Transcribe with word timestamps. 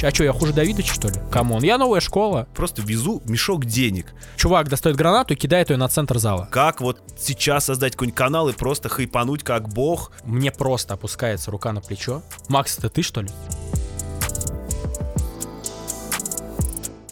А 0.00 0.14
что, 0.14 0.22
я 0.22 0.32
хуже 0.32 0.52
Давидыча, 0.52 0.94
что 0.94 1.08
ли? 1.08 1.14
Come 1.28 1.49
on, 1.49 1.64
я 1.64 1.76
новая 1.76 1.98
школа. 1.98 2.46
Просто 2.54 2.82
везу 2.82 3.20
мешок 3.24 3.64
денег. 3.64 4.14
Чувак 4.36 4.68
достает 4.68 4.96
гранату 4.96 5.34
и 5.34 5.36
кидает 5.36 5.70
ее 5.70 5.76
на 5.76 5.88
центр 5.88 6.18
зала. 6.18 6.48
Как 6.52 6.80
вот 6.80 7.02
сейчас 7.18 7.64
создать 7.64 7.94
какой-нибудь 7.94 8.16
канал 8.16 8.48
и 8.48 8.52
просто 8.52 8.88
хайпануть 8.88 9.42
как 9.42 9.68
бог? 9.68 10.12
Мне 10.22 10.52
просто 10.52 10.94
опускается 10.94 11.50
рука 11.50 11.72
на 11.72 11.80
плечо. 11.80 12.22
Макс, 12.48 12.78
это 12.78 12.90
ты, 12.90 13.02
что 13.02 13.22
ли? 13.22 13.28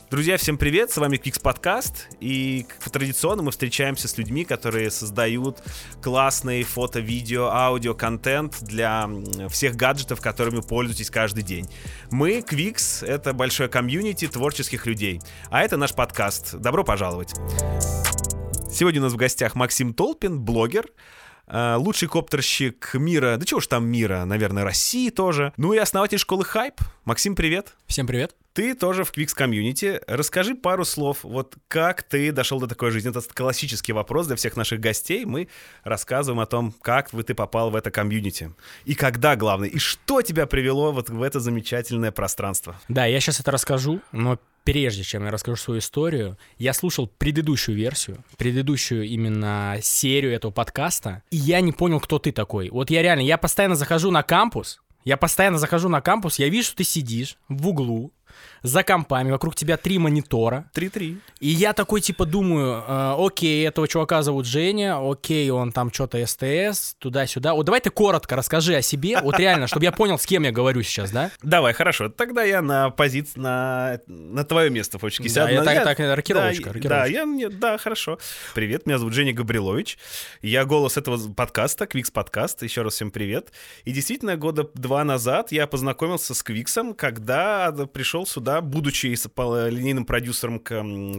Друзья, 0.09 0.37
всем 0.37 0.57
привет, 0.57 0.93
с 0.93 0.99
вами 0.99 1.17
Qweex 1.17 1.41
Podcast, 1.41 2.07
и 2.21 2.65
традиционно 2.93 3.43
мы 3.43 3.51
встречаемся 3.51 4.07
с 4.07 4.17
людьми, 4.17 4.45
которые 4.45 4.93
создают 4.93 5.59
классный 6.01 6.63
фото, 6.63 7.01
видео, 7.01 7.47
аудио 7.47 7.93
контент 7.93 8.63
для 8.63 9.11
всех 9.51 9.75
гаджетов, 9.75 10.21
которыми 10.21 10.61
пользуетесь 10.61 11.11
каждый 11.11 11.43
день. 11.43 11.69
Мы, 12.13 12.41
Квикс, 12.41 13.03
это 13.03 13.33
большое 13.33 13.69
комьюнити 13.69 14.29
творческих 14.29 14.87
людей, 14.87 15.21
а 15.51 15.63
это 15.63 15.77
наш 15.77 15.93
подкаст. 15.93 16.55
Добро 16.55 16.85
пожаловать! 16.85 17.35
Сегодня 18.71 19.01
у 19.01 19.05
нас 19.05 19.13
в 19.13 19.17
гостях 19.17 19.57
Максим 19.57 19.93
Толпин, 19.93 20.41
блогер, 20.41 20.87
лучший 21.49 22.09
коптерщик 22.09 22.95
мира, 22.95 23.37
да 23.39 23.45
чего 23.45 23.61
ж 23.61 23.67
там 23.67 23.87
мира, 23.87 24.25
наверное, 24.25 24.65
России 24.65 25.11
тоже. 25.11 25.53
Ну 25.57 25.73
и 25.73 25.79
основатель 25.79 26.19
школы 26.19 26.45
Хайп. 26.45 26.81
Максим, 27.05 27.35
привет. 27.35 27.75
Всем 27.87 28.07
привет. 28.07 28.35
Ты 28.53 28.75
тоже 28.75 29.05
в 29.05 29.13
Quix 29.13 29.35
комьюнити. 29.35 30.01
Расскажи 30.07 30.55
пару 30.55 30.87
слов, 30.87 31.19
вот 31.25 31.57
как 31.69 32.03
ты 32.03 32.33
дошел 32.33 32.59
до 32.59 32.67
такой 32.67 32.91
жизни. 32.91 33.11
Это 33.11 33.21
классический 33.21 33.93
вопрос 33.93 34.29
для 34.29 34.37
всех 34.37 34.57
наших 34.57 34.81
гостей. 34.81 35.27
Мы 35.27 35.49
рассказываем 35.85 36.41
о 36.41 36.47
том, 36.47 36.75
как 36.81 37.13
вы 37.13 37.23
ты 37.23 37.35
попал 37.35 37.69
в 37.69 37.77
это 37.77 37.91
комьюнити. 37.91 38.51
И 38.87 38.95
когда, 38.95 39.37
главное, 39.37 39.69
и 39.69 39.79
что 39.79 40.23
тебя 40.23 40.47
привело 40.47 40.91
вот 40.91 41.11
в 41.11 41.21
это 41.21 41.39
замечательное 41.39 42.13
пространство. 42.13 42.81
Да, 42.89 43.05
я 43.05 43.21
сейчас 43.21 43.41
это 43.41 43.51
расскажу, 43.51 44.01
но 44.11 44.39
прежде 44.67 45.05
чем 45.05 45.25
я 45.25 45.31
расскажу 45.31 45.57
свою 45.57 45.79
историю, 45.79 46.37
я 46.59 46.73
слушал 46.73 47.07
предыдущую 47.07 47.77
версию, 47.77 48.25
предыдущую 48.37 49.05
именно 49.05 49.79
серию 49.81 50.35
этого 50.35 50.51
подкаста, 50.51 51.23
и 51.31 51.37
я 51.37 51.61
не 51.61 51.71
понял, 51.71 52.01
кто 52.01 52.19
ты 52.19 52.33
такой. 52.33 52.69
Вот 52.71 52.91
я 52.91 53.01
реально, 53.01 53.23
я 53.23 53.39
постоянно 53.39 53.77
захожу 53.77 54.11
на 54.11 54.25
кампус, 54.25 54.83
я 55.05 55.17
постоянно 55.17 55.59
захожу 55.59 55.89
на 55.89 56.01
кампус, 56.01 56.41
я 56.41 56.49
вижу, 56.49 56.67
что 56.67 56.79
ты 56.79 56.85
сидишь 56.85 57.39
в 57.49 57.69
углу, 57.69 58.13
за 58.63 58.83
компами, 58.83 59.31
вокруг 59.31 59.55
тебя 59.55 59.77
три 59.77 59.99
монитора. 59.99 60.69
Три-три. 60.73 61.19
И 61.41 61.49
я 61.49 61.73
такой, 61.73 62.01
типа, 62.01 62.27
думаю, 62.27 62.85
э, 62.87 63.15
окей, 63.19 63.67
этого 63.67 63.87
чувака 63.87 64.23
зовут 64.23 64.47
Женя, 64.47 64.99
окей, 64.99 65.51
он 65.51 65.73
там 65.73 65.93
что-то 65.93 66.25
СТС, 66.27 66.95
туда-сюда. 66.99 67.55
Вот 67.55 67.67
давай 67.67 67.81
ты 67.81 67.91
коротко 67.91 68.37
расскажи 68.37 68.75
о 68.75 68.83
себе, 68.83 69.21
вот 69.23 69.39
реально, 69.39 69.67
чтобы 69.67 69.85
я 69.85 69.93
понял, 69.93 70.19
с 70.19 70.27
кем 70.27 70.43
я 70.43 70.53
говорю 70.53 70.83
сейчас, 70.83 71.11
да? 71.11 71.31
Давай, 71.43 71.73
хорошо. 71.73 72.09
Тогда 72.09 72.43
я 72.43 72.63
на 72.63 72.91
позиции, 72.91 73.39
на, 73.39 74.01
на 74.07 74.45
твое 74.45 74.71
место, 74.71 74.99
Фочки, 74.99 75.29
сяду. 75.29 75.47
Да, 75.65 75.73
я, 75.73 75.85
так, 75.85 75.97
так, 75.97 76.17
рокировочка, 76.17 76.65
да, 76.65 76.73
рокировочка. 76.73 76.89
Да, 76.89 77.07
я, 77.07 77.27
мне, 77.27 77.49
да, 77.49 77.79
хорошо. 77.79 78.19
Привет, 78.55 78.87
меня 78.87 78.99
зовут 78.99 79.15
Женя 79.15 79.33
Габрилович. 79.33 79.99
Я 80.43 80.65
голос 80.65 80.97
этого 80.97 81.33
подкаста, 81.33 81.87
Квикс 81.87 82.11
подкаст. 82.11 82.63
Еще 82.63 82.83
раз 82.83 82.95
всем 82.95 83.11
привет. 83.11 83.53
И 83.85 83.93
действительно, 83.93 84.37
года 84.37 84.69
два 84.75 85.05
назад 85.05 85.53
я 85.53 85.67
познакомился 85.67 86.35
с 86.35 86.43
Квиксом, 86.43 86.95
когда 86.95 87.73
пришел 87.93 88.26
сюда, 88.29 88.61
будучи 88.61 89.07
линейным 89.07 90.05
продюсером 90.05 90.61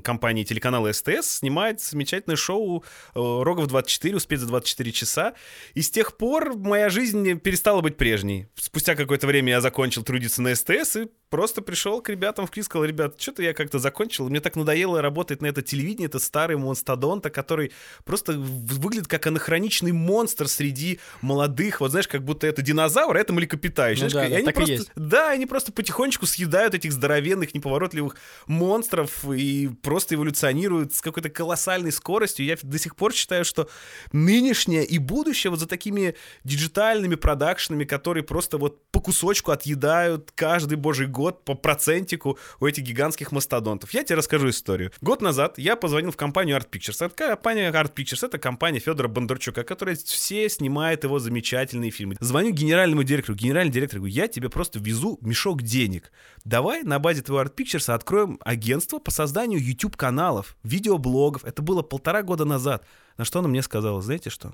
компании 0.01 0.43
телеканала 0.43 0.91
СТС, 0.91 1.37
снимает 1.37 1.81
замечательное 1.81 2.35
шоу 2.35 2.83
э, 3.15 3.19
«Рогов 3.19 3.67
24», 3.67 4.15
«Успеть 4.15 4.39
за 4.39 4.47
24 4.47 4.91
часа». 4.91 5.33
И 5.73 5.81
с 5.81 5.89
тех 5.89 6.17
пор 6.17 6.57
моя 6.57 6.89
жизнь 6.89 7.39
перестала 7.39 7.81
быть 7.81 7.97
прежней. 7.97 8.47
Спустя 8.55 8.95
какое-то 8.95 9.27
время 9.27 9.53
я 9.53 9.61
закончил 9.61 10.03
трудиться 10.03 10.41
на 10.41 10.55
СТС 10.55 10.95
и 10.97 11.07
просто 11.29 11.61
пришел 11.61 12.01
к 12.01 12.09
ребятам 12.09 12.47
в 12.47 12.51
Квиз, 12.51 12.65
сказал, 12.65 12.85
ребят, 12.85 13.19
что-то 13.19 13.43
я 13.43 13.53
как-то 13.53 13.79
закончил, 13.79 14.29
мне 14.29 14.39
так 14.39 14.55
надоело 14.55 15.01
работать 15.01 15.41
на 15.41 15.47
это 15.47 15.61
телевидение, 15.61 16.07
это 16.07 16.19
старый 16.19 16.57
монстодонта, 16.57 17.29
который 17.29 17.71
просто 18.05 18.33
выглядит 18.33 19.07
как 19.07 19.27
анахроничный 19.27 19.91
монстр 19.91 20.47
среди 20.47 20.99
молодых, 21.21 21.81
вот 21.81 21.91
знаешь, 21.91 22.07
как 22.07 22.23
будто 22.23 22.47
это 22.47 22.61
динозавр, 22.61 23.15
а 23.15 23.19
это 23.19 23.33
млекопитающий. 23.33 24.03
Ну, 24.03 24.09
знаешь, 24.09 24.31
да, 24.31 24.37
и 24.37 24.41
они 24.41 24.51
просто. 24.51 24.91
Да, 24.95 25.29
они 25.29 25.45
просто 25.45 25.71
потихонечку 25.71 26.25
съедают 26.25 26.73
этих 26.73 26.93
здоровенных, 26.97 27.53
неповоротливых 27.53 28.17
монстров 28.47 29.23
и 29.29 29.69
просто 29.81 30.15
эволюционируют 30.15 30.93
с 30.93 31.01
какой-то 31.01 31.29
колоссальной 31.29 31.91
скоростью. 31.91 32.45
Я 32.45 32.57
до 32.61 32.77
сих 32.77 32.95
пор 32.95 33.13
считаю, 33.13 33.45
что 33.45 33.69
нынешнее 34.11 34.83
и 34.83 34.97
будущее 34.97 35.51
вот 35.51 35.59
за 35.59 35.67
такими 35.67 36.15
диджитальными 36.43 37.15
продакшенами, 37.15 37.85
которые 37.85 38.23
просто 38.23 38.57
вот 38.57 38.83
по 38.91 38.99
кусочку 38.99 39.51
отъедают 39.51 40.31
каждый 40.35 40.77
божий 40.77 41.07
год 41.07 41.45
по 41.45 41.53
процентику 41.53 42.37
у 42.59 42.65
этих 42.65 42.83
гигантских 42.83 43.31
мастодонтов. 43.31 43.93
Я 43.93 44.03
тебе 44.03 44.17
расскажу 44.17 44.49
историю. 44.49 44.91
Год 45.01 45.21
назад 45.21 45.57
я 45.57 45.75
позвонил 45.75 46.11
в 46.11 46.17
компанию 46.17 46.57
Art 46.57 46.69
Pictures. 46.69 47.09
Компания 47.15 47.71
Art 47.71 47.93
Pictures— 47.93 48.25
это 48.27 48.37
компания 48.37 48.79
Федора 48.79 49.07
Бондарчука, 49.07 49.63
которая 49.63 49.95
все 49.95 50.49
снимает 50.49 51.03
его 51.03 51.19
замечательные 51.19 51.91
фильмы. 51.91 52.17
Звоню 52.19 52.51
генеральному 52.51 53.03
директору. 53.03 53.37
Генеральный 53.37 53.71
директор 53.71 53.99
говорю, 53.99 54.13
я 54.13 54.27
тебе 54.27 54.49
просто 54.49 54.79
везу 54.79 55.19
мешок 55.21 55.61
денег. 55.61 56.11
Давай 56.43 56.83
на 56.87 56.99
базе 56.99 57.21
твоего 57.21 57.43
Art 57.43 57.55
Pictures 57.55 57.93
откроем 57.93 58.39
агентство 58.43 58.99
по 58.99 59.11
созданию 59.11 59.63
YouTube-каналов, 59.63 60.57
видеоблогов. 60.63 61.45
Это 61.45 61.61
было 61.61 61.83
полтора 61.83 62.23
года 62.23 62.45
назад. 62.45 62.85
На 63.17 63.25
что 63.25 63.39
она 63.39 63.47
мне 63.47 63.61
сказала, 63.61 64.01
знаете 64.01 64.29
что? 64.29 64.53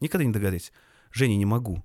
Никогда 0.00 0.24
не 0.24 0.32
догадайтесь. 0.32 0.72
Женя, 1.12 1.36
не 1.36 1.46
могу 1.46 1.82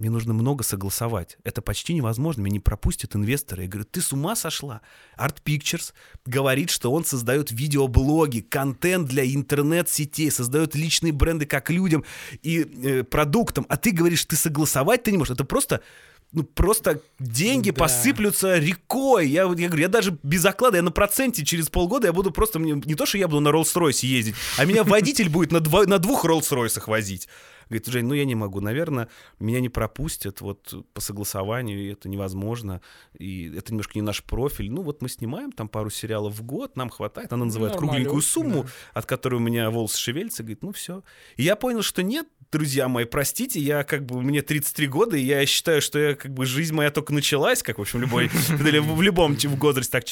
мне 0.00 0.10
нужно 0.10 0.32
много 0.32 0.64
согласовать. 0.64 1.36
Это 1.44 1.60
почти 1.60 1.92
невозможно, 1.94 2.40
меня 2.40 2.54
не 2.54 2.60
пропустят 2.60 3.14
инвесторы. 3.14 3.62
Я 3.64 3.68
говорю, 3.68 3.84
ты 3.84 4.00
с 4.00 4.12
ума 4.12 4.34
сошла? 4.34 4.80
Art 5.18 5.36
Pictures 5.44 5.92
говорит, 6.24 6.70
что 6.70 6.90
он 6.90 7.04
создает 7.04 7.52
видеоблоги, 7.52 8.40
контент 8.40 9.08
для 9.08 9.24
интернет-сетей, 9.24 10.30
создает 10.30 10.74
личные 10.74 11.12
бренды 11.12 11.44
как 11.44 11.70
людям 11.70 12.04
и 12.42 12.60
э, 12.60 13.04
продуктам, 13.04 13.66
а 13.68 13.76
ты 13.76 13.90
говоришь, 13.90 14.24
ты 14.24 14.36
согласовать 14.36 15.02
ты 15.02 15.12
не 15.12 15.18
можешь. 15.18 15.34
Это 15.34 15.44
просто 15.44 15.82
ну, 16.32 16.44
просто 16.44 17.02
деньги 17.18 17.70
да. 17.70 17.80
посыплются 17.80 18.58
рекой. 18.58 19.28
Я, 19.28 19.42
я 19.42 19.46
говорю, 19.46 19.78
я 19.78 19.88
даже 19.88 20.16
без 20.22 20.44
оклада, 20.44 20.76
я 20.76 20.82
на 20.82 20.92
проценте 20.92 21.44
через 21.44 21.68
полгода 21.68 22.06
я 22.06 22.12
буду 22.12 22.30
просто, 22.30 22.58
мне, 22.58 22.80
не 22.84 22.94
то, 22.94 23.04
что 23.04 23.18
я 23.18 23.26
буду 23.26 23.40
на 23.40 23.48
Роллс-Ройсе 23.48 24.06
ездить, 24.06 24.36
а 24.56 24.64
меня 24.64 24.84
водитель 24.84 25.28
будет 25.28 25.52
на, 25.52 25.60
два, 25.60 25.84
на 25.86 25.98
двух 25.98 26.24
Роллс-Ройсах 26.24 26.88
возить. 26.88 27.28
Говорит, 27.70 27.86
Жень, 27.86 28.06
ну 28.06 28.14
я 28.14 28.24
не 28.24 28.34
могу, 28.34 28.60
наверное, 28.60 29.08
меня 29.38 29.60
не 29.60 29.68
пропустят 29.68 30.40
вот 30.40 30.74
по 30.92 31.00
согласованию, 31.00 31.80
и 31.80 31.92
это 31.92 32.08
невозможно, 32.08 32.80
и 33.16 33.52
это 33.56 33.72
немножко 33.72 33.92
не 33.94 34.02
наш 34.02 34.22
профиль. 34.24 34.70
Ну 34.70 34.82
вот 34.82 35.02
мы 35.02 35.08
снимаем 35.08 35.52
там 35.52 35.68
пару 35.68 35.88
сериалов 35.88 36.34
в 36.34 36.42
год, 36.42 36.76
нам 36.76 36.90
хватает. 36.90 37.32
Она 37.32 37.44
называет 37.44 37.74
Нормально. 37.74 37.94
кругленькую 37.94 38.22
сумму, 38.22 38.64
да. 38.64 38.70
от 38.94 39.06
которой 39.06 39.36
у 39.36 39.40
меня 39.40 39.70
волосы 39.70 39.98
шевелятся, 39.98 40.42
говорит, 40.42 40.62
ну 40.62 40.72
все. 40.72 41.02
И 41.36 41.44
я 41.44 41.54
понял, 41.54 41.82
что 41.82 42.02
нет, 42.02 42.26
друзья 42.50 42.88
мои, 42.88 43.04
простите, 43.04 43.60
я 43.60 43.84
как 43.84 44.04
бы, 44.04 44.20
мне 44.20 44.42
33 44.42 44.86
года, 44.88 45.16
и 45.16 45.22
я 45.22 45.46
считаю, 45.46 45.80
что 45.80 45.98
я 45.98 46.14
как 46.16 46.34
бы 46.34 46.46
жизнь 46.46 46.74
моя 46.74 46.90
только 46.90 47.12
началась, 47.12 47.62
как, 47.62 47.78
в 47.78 47.82
общем, 47.82 48.00
любой, 48.00 48.28
в 48.28 49.02
любом 49.02 49.36
возрасте 49.36 49.92
так 49.92 50.04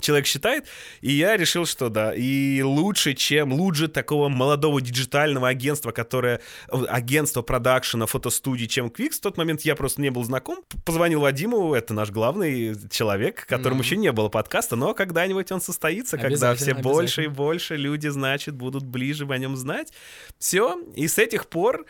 человек 0.00 0.26
считает, 0.26 0.66
и 1.00 1.12
я 1.12 1.36
решил, 1.36 1.66
что 1.66 1.88
да, 1.88 2.14
и 2.14 2.62
лучше, 2.62 3.14
чем 3.14 3.52
лучше 3.52 3.88
такого 3.88 4.28
молодого 4.28 4.80
диджитального 4.80 5.48
агентства, 5.48 5.90
которое 5.90 6.40
агентство 6.68 7.42
продакшена, 7.42 8.06
фотостудии, 8.06 8.66
чем 8.66 8.86
Quix. 8.86 9.12
В 9.12 9.20
тот 9.20 9.36
момент 9.36 9.62
я 9.62 9.76
просто 9.76 10.00
не 10.00 10.10
был 10.10 10.24
знаком. 10.24 10.58
Позвонил 10.84 11.20
Вадиму, 11.20 11.74
это 11.74 11.94
наш 11.94 12.10
главный 12.10 12.74
человек, 12.90 13.46
которому 13.46 13.80
mm-hmm. 13.80 13.84
еще 13.84 13.96
не 13.96 14.12
было 14.12 14.28
подкаста, 14.28 14.76
но 14.76 14.94
когда-нибудь 14.94 15.52
он 15.52 15.60
состоится, 15.60 16.16
когда 16.18 16.54
все 16.54 16.74
больше 16.74 17.24
и 17.24 17.28
больше 17.28 17.76
люди, 17.76 18.08
значит, 18.08 18.54
будут 18.54 18.84
ближе 18.84 19.26
о 19.28 19.38
нем 19.38 19.56
знать. 19.56 19.92
Все, 20.38 20.78
и 20.96 21.06
с 21.08 21.18
этих 21.18 21.46
пор 21.46 21.86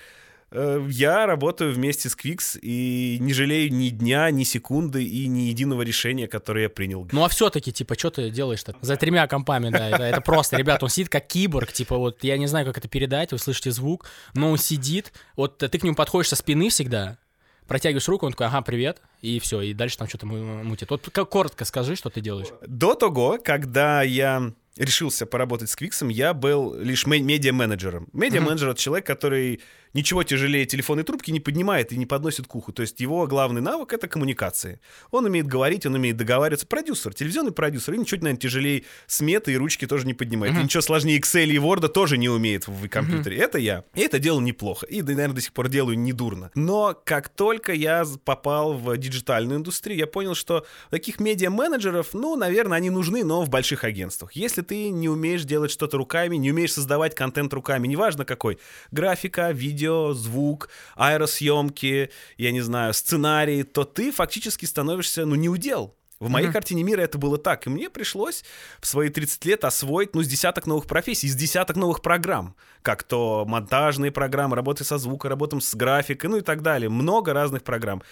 я 0.53 1.27
работаю 1.27 1.73
вместе 1.73 2.09
с 2.09 2.17
Quix 2.17 2.59
и 2.61 3.19
не 3.21 3.33
жалею 3.33 3.73
ни 3.73 3.89
дня, 3.89 4.31
ни 4.31 4.45
секунды 4.45 5.05
и 5.05 5.27
ни 5.27 5.43
единого 5.43 5.83
решения, 5.83 6.29
которое 6.29 6.65
я 6.65 6.69
принял. 6.69 7.09
Ну 7.13 7.25
а 7.25 7.29
все-таки, 7.29 7.73
типа, 7.73 7.99
что 7.99 8.11
ты 8.11 8.31
делаешь-то? 8.31 8.77
За 8.81 8.97
тремя 8.97 9.27
компами, 9.27 9.71
да, 9.71 9.89
это, 9.89 10.03
это 10.03 10.21
просто, 10.21 10.57
ребят, 10.57 10.83
он 10.83 10.89
сидит 10.89 11.09
как 11.09 11.27
киборг, 11.27 11.73
типа, 11.73 11.97
вот 11.97 12.23
я 12.23 12.37
не 12.37 12.47
знаю, 12.47 12.67
как 12.67 12.79
это 12.79 12.89
передать, 12.89 13.33
вы 13.33 13.39
слышите 13.39 13.71
звук, 13.71 14.07
но 14.35 14.51
он 14.51 14.59
сидит, 14.59 15.13
вот 15.37 15.59
ты 15.59 15.79
к 15.79 15.83
нему 15.83 15.95
подходишь 15.95 16.29
со 16.29 16.37
спины 16.37 16.69
всегда, 16.69 17.19
протягиваешь 17.67 18.09
руку, 18.09 18.27
он 18.27 18.33
такой, 18.33 18.49
ага, 18.49 18.61
привет, 18.61 19.01
и 19.23 19.39
все, 19.41 19.63
и 19.63 19.73
дальше 19.73 19.97
там 19.97 20.09
что-то 20.09 20.27
мутит. 20.27 20.91
Вот 20.91 21.09
коротко 21.09 21.65
скажи, 21.65 21.97
что 21.97 22.11
ты 22.11 22.21
делаешь. 22.21 22.49
До 22.67 22.95
того, 22.95 23.39
когда 23.43 24.03
я 24.03 24.53
решился 24.77 25.27
поработать 25.27 25.71
с 25.71 25.77
Квиксом, 25.77 26.09
я 26.09 26.35
был 26.35 26.75
лишь 26.75 27.07
медиа-менеджером. 27.07 28.09
Медиа-менеджер— 28.13 28.69
это 28.71 28.81
человек, 28.81 29.07
который 29.07 29.61
ничего 29.95 30.23
тяжелее 30.23 30.67
телефонной 30.67 31.05
трубки 31.05 31.31
не 31.31 31.41
поднимает 31.41 31.93
и 31.93 31.97
не 31.97 32.07
подносит 32.07 32.47
к 32.47 32.55
уху. 32.55 32.73
То 32.73 32.83
есть 32.83 33.01
его 33.01 33.27
главный 33.27 33.61
навык— 33.61 33.93
это 33.95 34.09
коммуникации. 34.09 34.81
Он 35.11 35.25
умеет 35.25 35.47
говорить, 35.47 35.87
он 35.87 35.95
умеет 35.95 36.17
договариваться. 36.17 36.67
Продюсер, 36.67 37.15
телевизионный 37.15 37.53
продюсер, 37.53 37.95
и 37.95 37.99
ничего, 37.99 38.21
наверное, 38.21 38.41
тяжелее 38.41 38.85
сметы 39.07 39.53
и 39.53 39.57
ручки 39.57 39.87
тоже 39.87 40.07
не 40.07 40.15
поднимает. 40.15 40.57
И 40.57 40.63
ничего 40.63 40.81
сложнее 40.81 41.19
Excel 41.19 41.47
и 41.47 41.57
Word 41.57 41.89
тоже 41.89 42.19
не 42.19 42.29
умеет 42.29 42.69
в 42.69 42.89
компьютере. 42.89 43.39
Это 43.39 43.59
я. 43.59 43.85
И 43.95 44.01
это 44.01 44.19
делал 44.19 44.41
неплохо. 44.41 44.87
И, 44.87 45.03
наверное, 45.03 45.35
до 45.35 45.41
сих 45.41 45.53
пор 45.53 45.69
делаю 45.69 45.99
недурно. 45.99 46.51
Но 46.55 46.99
как 47.05 47.29
только 47.29 47.73
я 47.73 48.05
попал 48.25 48.75
в 48.75 48.97
диджитальную 48.97 49.59
индустрию, 49.59 49.99
я 49.99 50.07
понял, 50.07 50.35
что 50.35 50.67
таких 50.91 51.21
медиа-менеджеров, 51.21 52.15
ну, 52.15 52.37
наверное, 52.37 52.79
они 52.79 52.91
нужны, 52.91 53.25
но 53.25 53.43
в 53.43 53.51
больших 53.51 53.85
агентствах. 53.85 54.33
Если 54.33 54.63
ты 54.63 54.91
не 54.91 55.09
умеешь 55.09 55.45
делать 55.45 55.71
что-то 55.71 55.97
руками, 55.97 56.37
не 56.37 56.51
умеешь 56.51 56.73
создавать 56.73 57.15
контент 57.15 57.53
руками, 57.53 57.87
неважно 57.87 58.25
какой, 58.25 58.59
графика, 58.91 59.51
видео, 59.51 59.82
звук, 60.15 60.69
аэросъемки, 60.97 62.11
я 62.37 62.53
не 62.53 62.61
знаю, 62.61 62.95
сценарий, 62.95 63.63
то 63.63 63.85
ты 63.85 64.13
фактически 64.13 64.65
становишься, 64.65 65.25
ну, 65.27 65.35
не 65.35 65.49
удел. 65.49 65.95
В 66.23 66.29
моей 66.29 66.47
mm-hmm. 66.47 66.53
картине 66.53 66.85
мира 66.85 67.01
это 67.01 67.19
было 67.19 67.37
так. 67.37 67.67
И 67.67 67.71
мне 67.71 67.91
пришлось 67.91 68.45
в 68.81 68.87
свои 68.87 69.09
30 69.09 69.45
лет 69.45 69.65
освоить, 69.65 70.15
ну, 70.15 70.23
с 70.23 70.29
десяток 70.29 70.69
новых 70.69 70.87
профессий, 70.87 71.29
с 71.29 71.35
десяток 71.35 71.75
новых 71.75 72.01
программ. 72.01 72.55
Как 72.83 73.03
то 73.03 73.45
монтажные 73.45 74.13
программы, 74.13 74.55
работы 74.55 74.85
со 74.85 74.99
звуком, 74.99 75.31
работам 75.31 75.61
с 75.61 75.75
графикой, 75.75 76.31
ну 76.31 76.37
и 76.37 76.41
так 76.41 76.63
далее. 76.63 76.89
Много 76.89 77.33
разных 77.33 77.65
программ. 77.65 78.03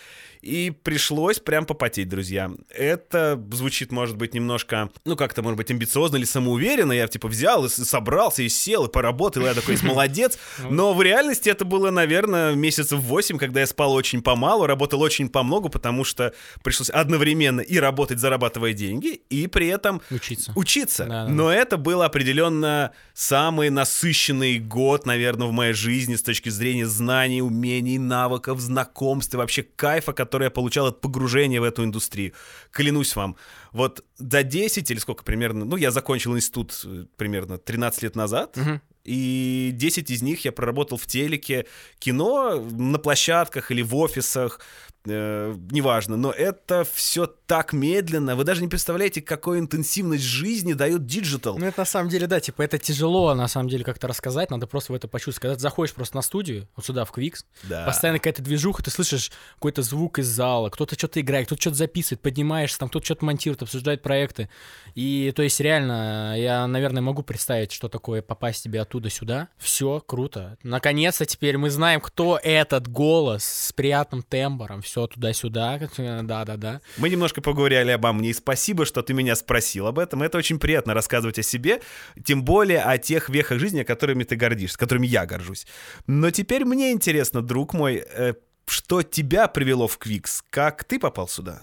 И 0.43 0.71
пришлось 0.71 1.39
прям 1.39 1.67
попотеть, 1.67 2.09
друзья. 2.09 2.51
Это 2.71 3.41
звучит, 3.53 3.93
может 3.93 4.17
быть, 4.17 4.33
немножко, 4.33 4.91
ну, 5.05 5.15
как-то, 5.15 5.43
может 5.43 5.59
быть, 5.59 5.71
амбициозно 5.71 6.17
или 6.17 6.25
самоуверенно. 6.25 6.93
Я, 6.93 7.07
типа, 7.09 7.29
взял 7.29 7.65
и 7.67 7.69
собрался, 7.69 8.43
и 8.43 8.49
сел, 8.49 8.87
и 8.87 8.91
поработал, 8.91 9.43
и 9.43 9.47
я 9.47 9.55
такой, 9.55 9.77
молодец. 9.83 10.39
Ну. 10.61 10.71
Но 10.71 10.95
в 10.95 11.03
реальности 11.03 11.49
это 11.49 11.65
было, 11.65 11.91
наверное, 11.91 12.55
месяцев 12.55 13.01
8, 13.01 13.39
когда 13.39 13.61
я 13.61 13.67
спал 13.67 13.93
очень 13.93 14.23
помалу, 14.23 14.67
работал 14.67 15.01
очень 15.01 15.29
помногу, 15.29 15.69
потому 15.69 16.05
что 16.05 16.35
пришлось 16.63 16.91
одновременно 16.91 17.61
и 17.61 17.79
работать, 17.79 18.00
зарабатывая 18.09 18.73
деньги, 18.73 19.21
и 19.29 19.47
при 19.47 19.69
этом 19.69 20.01
учиться. 20.11 20.53
учиться. 20.57 21.05
Да, 21.05 21.27
да. 21.27 21.29
Но 21.29 21.51
это 21.51 21.77
был 21.77 22.03
определенно 22.03 22.93
самый 23.15 23.71
насыщенный 23.71 24.59
год, 24.59 25.07
наверное, 25.07 25.47
в 25.47 25.53
моей 25.53 25.73
жизни 25.73 26.17
с 26.17 26.23
точки 26.23 26.49
зрения 26.49 26.87
знаний, 26.87 27.43
умений, 27.43 27.99
навыков, 27.99 28.61
знакомств 28.61 29.35
и 29.35 29.37
вообще 29.37 29.63
кайфа, 29.63 30.13
который 30.13 30.45
я 30.45 30.51
получал 30.51 30.87
от 30.87 31.01
погружения 31.01 31.61
в 31.61 31.65
эту 31.65 31.85
индустрию. 31.85 32.33
Клянусь 32.71 33.15
вам, 33.17 33.37
вот 33.73 34.05
за 34.17 34.43
10 34.43 34.91
или 34.91 34.99
сколько 34.99 35.25
примерно, 35.25 35.65
ну, 35.65 35.77
я 35.77 35.91
закончил 35.91 36.37
институт 36.37 36.79
э, 36.85 37.05
примерно 37.17 37.59
13 37.59 38.03
лет 38.03 38.17
назад, 38.17 38.57
угу. 38.57 38.81
И 39.05 39.71
10 39.75 40.11
из 40.11 40.23
них 40.23 40.45
я 40.45 40.53
проработал 40.53 40.99
в 40.99 41.07
телеке, 41.07 41.67
кино 41.99 42.61
на 42.71 42.99
площадках 42.99 43.71
или 43.71 43.83
в 43.83 43.97
офисах, 43.97 44.61
э, 45.07 45.57
неважно, 45.71 46.17
но 46.17 46.31
это 46.31 46.87
все 46.93 47.27
так 47.27 47.73
медленно. 47.73 48.37
Вы 48.37 48.45
даже 48.45 48.63
не 48.63 48.69
представляете, 48.69 49.23
какую 49.23 49.59
интенсивность 49.59 50.25
жизни 50.25 50.75
дает 50.75 51.07
digital. 51.07 51.59
Ну, 51.59 51.67
это 51.67 51.81
на 51.81 51.85
самом 51.85 52.11
деле, 52.11 52.27
да, 52.27 52.41
типа, 52.41 52.63
это 52.63 52.79
тяжело, 52.79 53.35
на 53.35 53.49
самом 53.49 53.69
деле, 53.69 53.85
как-то 53.85 54.07
рассказать, 54.09 54.51
надо 54.51 54.67
просто 54.67 54.93
в 54.93 54.97
это 54.97 55.09
почувствовать. 55.09 55.41
Когда 55.41 55.55
ты 55.55 55.61
заходишь 55.61 55.95
просто 55.95 56.17
на 56.17 56.23
студию, 56.23 56.69
вот 56.77 56.85
сюда, 56.85 57.05
в 57.05 57.13
Qweex, 57.13 57.47
да. 57.65 57.85
постоянно 57.87 58.19
какая-то 58.19 58.43
движуха, 58.43 58.83
ты 58.83 58.91
слышишь 58.91 59.33
какой-то 59.55 59.83
звук 59.83 60.19
из 60.19 60.29
зала, 60.29 60.69
кто-то 60.69 60.97
что-то 60.97 61.21
играет, 61.21 61.47
кто-то 61.47 61.61
что-то 61.61 61.77
записывает, 61.77 62.21
поднимаешься, 62.21 62.79
там 62.79 62.89
кто-то 62.89 63.05
что-то 63.05 63.25
монтирует, 63.25 63.63
обсуждает 63.63 64.03
проекты. 64.03 64.49
И, 64.95 65.33
то 65.35 65.43
есть, 65.43 65.59
реально, 65.61 66.35
я, 66.39 66.67
наверное, 66.67 67.03
могу 67.03 67.23
представить, 67.23 67.73
что 67.73 67.89
такое 67.89 68.23
попасть 68.23 68.63
тебе 68.63 68.81
оттуда 68.91 69.09
сюда. 69.09 69.49
Все, 69.57 70.03
круто. 70.05 70.59
Наконец-то 70.65 71.25
теперь 71.25 71.57
мы 71.57 71.71
знаем, 71.71 72.01
кто 72.01 72.41
этот 72.43 72.89
голос 72.89 73.45
с 73.45 73.73
приятным 73.73 74.23
тембром, 74.23 74.83
все 74.83 75.07
туда-сюда, 75.07 75.79
да-да-да. 76.23 76.81
Мы 76.97 77.09
немножко 77.09 77.41
поговорили 77.41 77.93
обо 77.93 78.13
мне, 78.13 78.31
и 78.31 78.33
спасибо, 78.33 78.85
что 78.85 79.03
ты 79.03 79.15
меня 79.15 79.37
спросил 79.37 79.87
об 79.87 80.01
этом. 80.01 80.25
Это 80.25 80.39
очень 80.39 80.59
приятно 80.59 80.93
рассказывать 80.93 81.39
о 81.39 81.43
себе, 81.43 81.81
тем 82.25 82.43
более 82.43 82.81
о 82.81 82.99
тех 82.99 83.29
вехах 83.29 83.61
жизни, 83.61 83.85
которыми 83.85 84.25
ты 84.25 84.35
гордишься, 84.35 84.77
которыми 84.77 85.07
я 85.07 85.25
горжусь. 85.25 85.67
Но 86.09 86.31
теперь 86.33 86.65
мне 86.65 86.91
интересно, 86.91 87.43
друг 87.43 87.75
мой, 87.75 88.03
э, 88.05 88.35
что 88.67 89.03
тебя 89.03 89.47
привело 89.47 89.87
в 89.87 89.99
Квикс? 89.99 90.43
Как 90.51 90.83
ты 90.83 90.99
попал 90.99 91.29
сюда? 91.29 91.63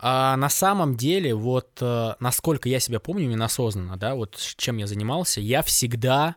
А 0.00 0.36
на 0.36 0.48
самом 0.48 0.96
деле, 0.96 1.34
вот 1.34 1.78
э, 1.80 2.14
насколько 2.20 2.68
я 2.68 2.78
себя 2.78 3.00
помню, 3.00 3.24
именно 3.24 3.46
осознанно, 3.46 3.96
да, 3.96 4.14
вот 4.14 4.36
чем 4.56 4.76
я 4.76 4.86
занимался, 4.86 5.40
я 5.40 5.62
всегда 5.62 6.36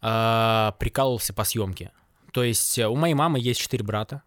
э, 0.00 0.72
прикалывался 0.78 1.32
по 1.34 1.42
съемке. 1.42 1.90
То 2.32 2.44
есть 2.44 2.78
э, 2.78 2.86
у 2.86 2.94
моей 2.94 3.14
мамы 3.14 3.40
есть 3.40 3.60
четыре 3.60 3.84
брата, 3.84 4.22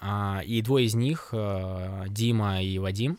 а, 0.00 0.40
и 0.44 0.62
двое 0.62 0.86
из 0.86 0.94
них, 0.94 1.30
а, 1.32 2.04
Дима 2.08 2.62
и 2.62 2.78
Вадим, 2.78 3.18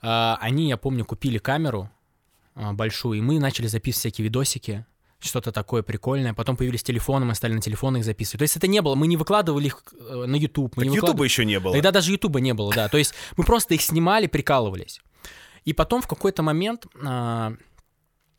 а, 0.00 0.38
они, 0.40 0.68
я 0.68 0.76
помню, 0.76 1.04
купили 1.04 1.38
камеру 1.38 1.90
большую, 2.54 3.18
и 3.18 3.22
мы 3.22 3.38
начали 3.38 3.66
записывать 3.66 4.00
всякие 4.00 4.24
видосики, 4.24 4.86
что-то 5.20 5.52
такое 5.52 5.82
прикольное. 5.82 6.34
Потом 6.34 6.56
появились 6.56 6.82
телефоны, 6.82 7.26
мы 7.26 7.34
стали 7.34 7.52
на 7.52 7.60
телефоны 7.60 7.98
их 7.98 8.04
записывать. 8.04 8.38
То 8.38 8.44
есть 8.44 8.56
это 8.56 8.68
не 8.68 8.80
было, 8.82 8.94
мы 8.94 9.06
не 9.06 9.16
выкладывали 9.16 9.66
их 9.66 9.82
э, 9.98 10.24
на 10.26 10.36
YouTube. 10.36 10.76
Мы 10.76 10.84
так 10.84 10.90
не 10.90 10.96
Ютуба 10.96 11.06
выкладывали... 11.06 11.28
еще 11.28 11.44
не 11.44 11.60
было. 11.60 11.74
Тогда 11.74 11.90
даже 11.90 12.12
Ютуба 12.12 12.40
не 12.40 12.54
было, 12.54 12.72
да. 12.72 12.88
То 12.88 12.98
есть 12.98 13.14
мы 13.36 13.44
просто 13.44 13.74
их 13.74 13.82
снимали, 13.82 14.26
прикалывались. 14.26 15.00
И 15.64 15.72
потом 15.72 16.02
в 16.02 16.06
какой-то 16.06 16.42
момент 16.42 16.86
а, 17.04 17.52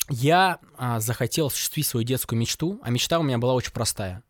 я 0.10 0.60
а, 0.78 1.00
захотел 1.00 1.48
осуществить 1.48 1.86
свою 1.86 2.06
детскую 2.06 2.40
мечту, 2.40 2.80
а 2.82 2.90
мечта 2.90 3.20
у 3.20 3.24
меня 3.24 3.38
была 3.38 3.54
очень 3.54 3.72
простая. 3.72 4.24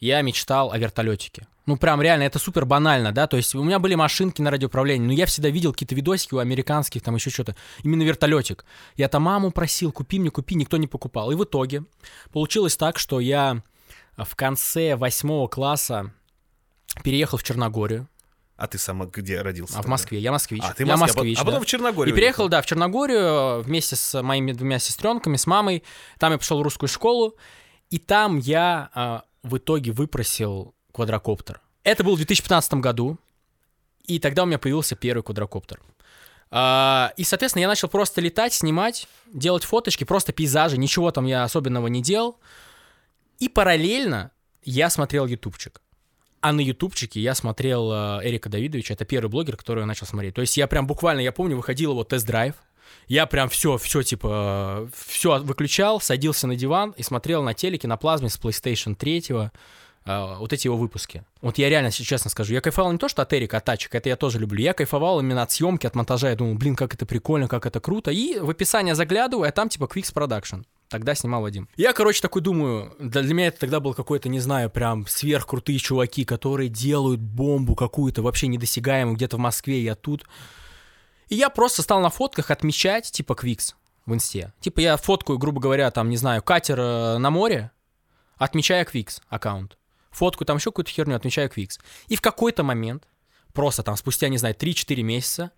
Я 0.00 0.22
мечтал 0.22 0.72
о 0.72 0.78
вертолетике. 0.78 1.46
Ну, 1.66 1.76
прям 1.76 2.00
реально, 2.00 2.22
это 2.22 2.38
супер 2.38 2.64
банально, 2.64 3.12
да, 3.12 3.26
то 3.26 3.36
есть 3.36 3.54
у 3.54 3.62
меня 3.62 3.78
были 3.78 3.94
машинки 3.94 4.40
на 4.40 4.50
радиоуправлении, 4.50 5.06
но 5.06 5.12
я 5.12 5.26
всегда 5.26 5.50
видел 5.50 5.72
какие-то 5.72 5.94
видосики 5.94 6.32
у 6.32 6.38
американских, 6.38 7.02
там 7.02 7.14
еще 7.14 7.28
что-то, 7.28 7.56
именно 7.82 8.04
вертолетик. 8.04 8.64
Я 8.96 9.08
там 9.08 9.24
маму 9.24 9.50
просил, 9.50 9.92
купи 9.92 10.18
мне, 10.18 10.30
купи, 10.30 10.54
никто 10.54 10.78
не 10.78 10.86
покупал. 10.86 11.30
И 11.30 11.34
в 11.34 11.44
итоге 11.44 11.84
получилось 12.32 12.76
так, 12.76 12.98
что 12.98 13.20
я 13.20 13.62
в 14.16 14.34
конце 14.34 14.96
восьмого 14.96 15.46
класса 15.48 16.10
переехал 17.04 17.36
в 17.36 17.42
Черногорию, 17.42 18.08
а 18.58 18.66
ты 18.66 18.76
сам 18.76 19.08
где 19.08 19.40
родился? 19.40 19.78
А 19.78 19.82
в 19.82 19.86
Москве. 19.86 20.18
Я 20.18 20.32
москвич. 20.32 20.62
А, 20.64 20.74
ты 20.74 20.82
я 20.82 20.96
москвич, 20.96 21.38
а 21.38 21.44
потом 21.44 21.60
да. 21.60 21.64
в 21.64 21.66
Черногорию. 21.66 22.12
И 22.12 22.16
переехал, 22.16 22.48
да, 22.48 22.60
в 22.60 22.66
Черногорию 22.66 23.62
вместе 23.62 23.94
с 23.94 24.20
моими 24.20 24.50
двумя 24.50 24.80
сестренками, 24.80 25.36
с 25.36 25.46
мамой. 25.46 25.84
Там 26.18 26.32
я 26.32 26.38
пошел 26.38 26.58
в 26.58 26.62
русскую 26.62 26.88
школу. 26.88 27.36
И 27.90 27.98
там 27.98 28.38
я 28.38 28.90
а, 28.94 29.22
в 29.42 29.58
итоге 29.58 29.92
выпросил 29.92 30.74
квадрокоптер. 30.92 31.60
Это 31.84 32.04
было 32.04 32.14
в 32.14 32.18
2015 32.18 32.74
году, 32.74 33.18
и 34.04 34.18
тогда 34.18 34.42
у 34.42 34.46
меня 34.46 34.58
появился 34.58 34.96
первый 34.96 35.22
квадрокоптер. 35.22 35.80
А, 36.50 37.12
и, 37.16 37.24
соответственно, 37.24 37.62
я 37.62 37.68
начал 37.68 37.88
просто 37.88 38.20
летать, 38.20 38.52
снимать, 38.52 39.06
делать 39.32 39.64
фоточки, 39.64 40.04
просто 40.04 40.32
пейзажи, 40.32 40.78
ничего 40.78 41.10
там 41.10 41.26
я 41.26 41.44
особенного 41.44 41.88
не 41.88 42.02
делал. 42.02 42.38
И 43.38 43.48
параллельно 43.48 44.30
я 44.62 44.90
смотрел 44.90 45.26
ютубчик. 45.26 45.80
А 46.40 46.52
на 46.52 46.60
ютубчике 46.60 47.20
я 47.20 47.34
смотрел 47.34 47.92
э, 47.92 48.20
Эрика 48.22 48.48
Давидовича, 48.48 48.94
это 48.94 49.04
первый 49.04 49.28
блогер, 49.28 49.56
который 49.56 49.80
я 49.80 49.86
начал 49.86 50.06
смотреть. 50.06 50.34
То 50.34 50.40
есть 50.40 50.56
я 50.56 50.68
прям 50.68 50.86
буквально, 50.86 51.20
я 51.20 51.32
помню, 51.32 51.56
выходил 51.56 51.90
его 51.90 52.04
тест-драйв, 52.04 52.54
я 53.06 53.26
прям 53.26 53.48
все, 53.48 53.76
все 53.78 54.02
типа, 54.02 54.88
все 55.06 55.38
выключал, 55.38 56.00
садился 56.00 56.46
на 56.46 56.56
диван 56.56 56.94
и 56.96 57.02
смотрел 57.02 57.42
на 57.42 57.54
телеке, 57.54 57.88
на 57.88 57.96
плазме 57.96 58.28
с 58.28 58.38
PlayStation 58.38 58.94
3 58.94 59.50
Uh, 60.06 60.38
вот 60.38 60.54
эти 60.54 60.66
его 60.66 60.78
выпуски. 60.78 61.22
Вот 61.42 61.58
я 61.58 61.68
реально, 61.68 61.90
честно 61.90 62.30
скажу, 62.30 62.54
я 62.54 62.62
кайфовал 62.62 62.90
не 62.92 62.96
то, 62.96 63.10
что 63.10 63.20
от 63.20 63.32
Эрика, 63.34 63.58
от 63.58 63.64
тачек, 63.66 63.94
это 63.94 64.08
я 64.08 64.16
тоже 64.16 64.38
люблю. 64.38 64.62
Я 64.62 64.72
кайфовал 64.72 65.20
именно 65.20 65.42
от 65.42 65.52
съемки, 65.52 65.86
от 65.86 65.94
монтажа. 65.94 66.30
Я 66.30 66.36
думал, 66.36 66.54
блин, 66.54 66.76
как 66.76 66.94
это 66.94 67.04
прикольно, 67.04 67.46
как 67.46 67.66
это 67.66 67.78
круто. 67.78 68.10
И 68.10 68.38
в 68.38 68.48
описание 68.48 68.94
заглядываю, 68.94 69.46
а 69.46 69.52
там 69.52 69.68
типа 69.68 69.84
Quicks 69.84 70.14
Production. 70.14 70.64
Тогда 70.88 71.14
снимал 71.14 71.42
Вадим. 71.42 71.68
Я, 71.76 71.92
короче, 71.92 72.22
такой 72.22 72.40
думаю, 72.40 72.94
для 72.98 73.34
меня 73.34 73.48
это 73.48 73.60
тогда 73.60 73.80
был 73.80 73.92
какой-то, 73.92 74.30
не 74.30 74.40
знаю, 74.40 74.70
прям 74.70 75.06
сверхкрутые 75.06 75.78
чуваки, 75.78 76.24
которые 76.24 76.70
делают 76.70 77.20
бомбу 77.20 77.74
какую-то 77.74 78.22
вообще 78.22 78.46
недосягаемую 78.46 79.14
где-то 79.14 79.36
в 79.36 79.40
Москве, 79.40 79.82
я 79.82 79.94
тут. 79.94 80.24
И 81.28 81.34
я 81.34 81.50
просто 81.50 81.82
стал 81.82 82.00
на 82.00 82.10
фотках 82.10 82.50
отмечать, 82.50 83.10
типа, 83.10 83.34
Квикс 83.34 83.76
в 84.06 84.14
инсте. 84.14 84.52
Типа 84.60 84.80
я 84.80 84.96
фоткаю, 84.96 85.38
грубо 85.38 85.60
говоря, 85.60 85.90
там, 85.90 86.08
не 86.08 86.16
знаю, 86.16 86.42
катер 86.42 86.80
э, 86.80 87.18
на 87.18 87.30
море, 87.30 87.70
отмечая 88.36 88.84
Квикс 88.84 89.20
аккаунт. 89.28 89.76
Фотку 90.10 90.44
там 90.44 90.56
еще 90.56 90.70
какую-то 90.70 90.90
херню, 90.90 91.14
отмечаю 91.14 91.50
Квикс. 91.50 91.78
И 92.08 92.16
в 92.16 92.22
какой-то 92.22 92.62
момент, 92.62 93.06
просто 93.52 93.82
там 93.82 93.96
спустя, 93.96 94.28
не 94.28 94.38
знаю, 94.38 94.54
3-4 94.54 95.02
месяца, 95.02 95.52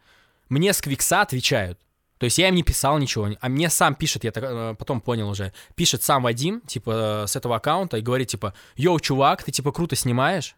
мне 0.49 0.73
с 0.73 0.81
Квикса 0.81 1.23
отвечают. 1.23 1.79
То 2.19 2.25
есть 2.25 2.37
я 2.37 2.49
им 2.49 2.55
не 2.55 2.62
писал 2.62 2.99
ничего, 2.99 3.31
а 3.41 3.49
мне 3.49 3.71
сам 3.71 3.95
пишет, 3.95 4.25
я 4.25 4.33
так, 4.33 4.45
э, 4.45 4.75
потом 4.79 5.00
понял 5.00 5.29
уже, 5.29 5.53
пишет 5.77 6.03
сам 6.03 6.23
Вадим, 6.25 6.61
типа, 6.62 7.23
э, 7.25 7.27
с 7.29 7.37
этого 7.37 7.57
аккаунта 7.57 7.97
и 7.97 8.03
говорит, 8.03 8.29
типа, 8.29 8.53
йоу, 8.77 8.99
чувак, 9.00 9.45
ты, 9.45 9.53
типа, 9.53 9.73
круто 9.73 9.97
снимаешь, 9.97 10.57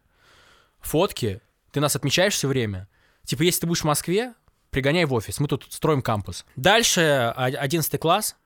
фотки, 0.81 1.41
ты 1.71 1.81
нас 1.81 1.95
отмечаешь 1.95 2.35
все 2.35 2.49
время. 2.49 2.89
Типа, 3.25 3.43
если 3.43 3.61
ты 3.61 3.67
будешь 3.69 3.83
в 3.83 3.85
Москве, 3.85 4.35
пригоняй 4.73 5.05
в 5.05 5.13
офис, 5.13 5.39
мы 5.39 5.47
тут 5.47 5.67
строим 5.69 6.03
кампус. 6.03 6.45
Дальше 6.57 7.33
11 7.37 8.01
класс, 8.01 8.37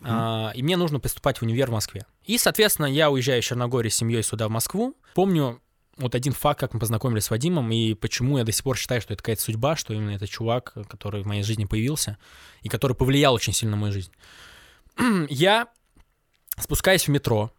а, 0.00 0.50
и 0.54 0.62
мне 0.62 0.76
нужно 0.76 0.98
поступать 0.98 1.38
в 1.38 1.42
универ 1.42 1.68
в 1.68 1.72
Москве. 1.72 2.06
И, 2.24 2.38
соответственно, 2.38 2.86
я 2.86 3.10
уезжаю 3.10 3.40
из 3.40 3.44
Черногории 3.44 3.90
с 3.90 3.96
семьей 3.96 4.22
сюда, 4.22 4.48
в 4.48 4.50
Москву. 4.50 4.96
Помню 5.14 5.60
вот 5.96 6.14
один 6.14 6.32
факт, 6.32 6.58
как 6.58 6.74
мы 6.74 6.80
познакомились 6.80 7.24
с 7.24 7.30
Вадимом, 7.30 7.70
и 7.70 7.94
почему 7.94 8.38
я 8.38 8.44
до 8.44 8.50
сих 8.50 8.64
пор 8.64 8.76
считаю, 8.76 9.00
что 9.00 9.12
это 9.12 9.22
какая-то 9.22 9.42
судьба, 9.42 9.76
что 9.76 9.92
именно 9.92 10.10
этот 10.10 10.30
чувак, 10.30 10.74
который 10.88 11.22
в 11.22 11.26
моей 11.26 11.42
жизни 11.42 11.66
появился, 11.66 12.16
и 12.62 12.68
который 12.68 12.96
повлиял 12.96 13.34
очень 13.34 13.52
сильно 13.52 13.76
на 13.76 13.80
мою 13.80 13.92
жизнь. 13.92 14.10
я 15.28 15.68
спускаюсь 16.58 17.06
в 17.06 17.10
метро, 17.10 17.52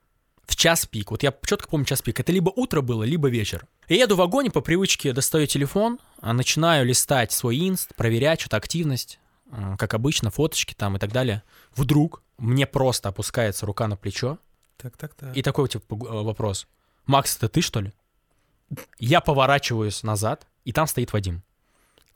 в 0.46 0.56
час 0.56 0.86
пик. 0.86 1.12
Вот 1.12 1.24
я 1.24 1.34
четко 1.46 1.68
помню 1.68 1.86
час 1.86 2.02
пик. 2.02 2.20
Это 2.20 2.32
либо 2.32 2.50
утро 2.50 2.82
было, 2.82 3.04
либо 3.04 3.30
вечер. 3.30 3.66
Я 3.88 3.98
еду 3.98 4.16
в 4.16 4.20
вагоне, 4.20 4.52
по 4.52 4.62
привычке 4.62 5.14
достаю 5.14 5.48
телефон, 5.48 6.00
а 6.22 6.34
начинаю 6.34 6.86
листать 6.86 7.32
свой 7.32 7.58
инст, 7.58 7.96
проверять 7.96 8.42
что-то 8.42 8.58
активность, 8.58 9.20
а, 9.52 9.78
как 9.78 9.94
обычно, 9.94 10.32
фоточки 10.32 10.74
там 10.74 10.96
и 10.96 11.00
так 11.00 11.12
далее. 11.12 11.44
Вдруг 11.76 12.22
мне 12.38 12.66
просто 12.66 13.10
опускается 13.10 13.66
рука 13.66 13.88
на 13.88 13.96
плечо. 13.96 14.40
Так, 14.78 14.98
так, 14.98 15.14
так. 15.16 15.36
И 15.36 15.42
такой 15.42 15.68
типа 15.70 15.96
вопрос. 15.96 16.68
Макс, 17.06 17.38
это 17.38 17.48
ты 17.48 17.62
что 17.62 17.82
ли? 17.82 17.94
Я 19.00 19.22
поворачиваюсь 19.22 20.04
назад, 20.04 20.48
и 20.64 20.72
там 20.72 20.88
стоит 20.88 21.14
Вадим. 21.14 21.44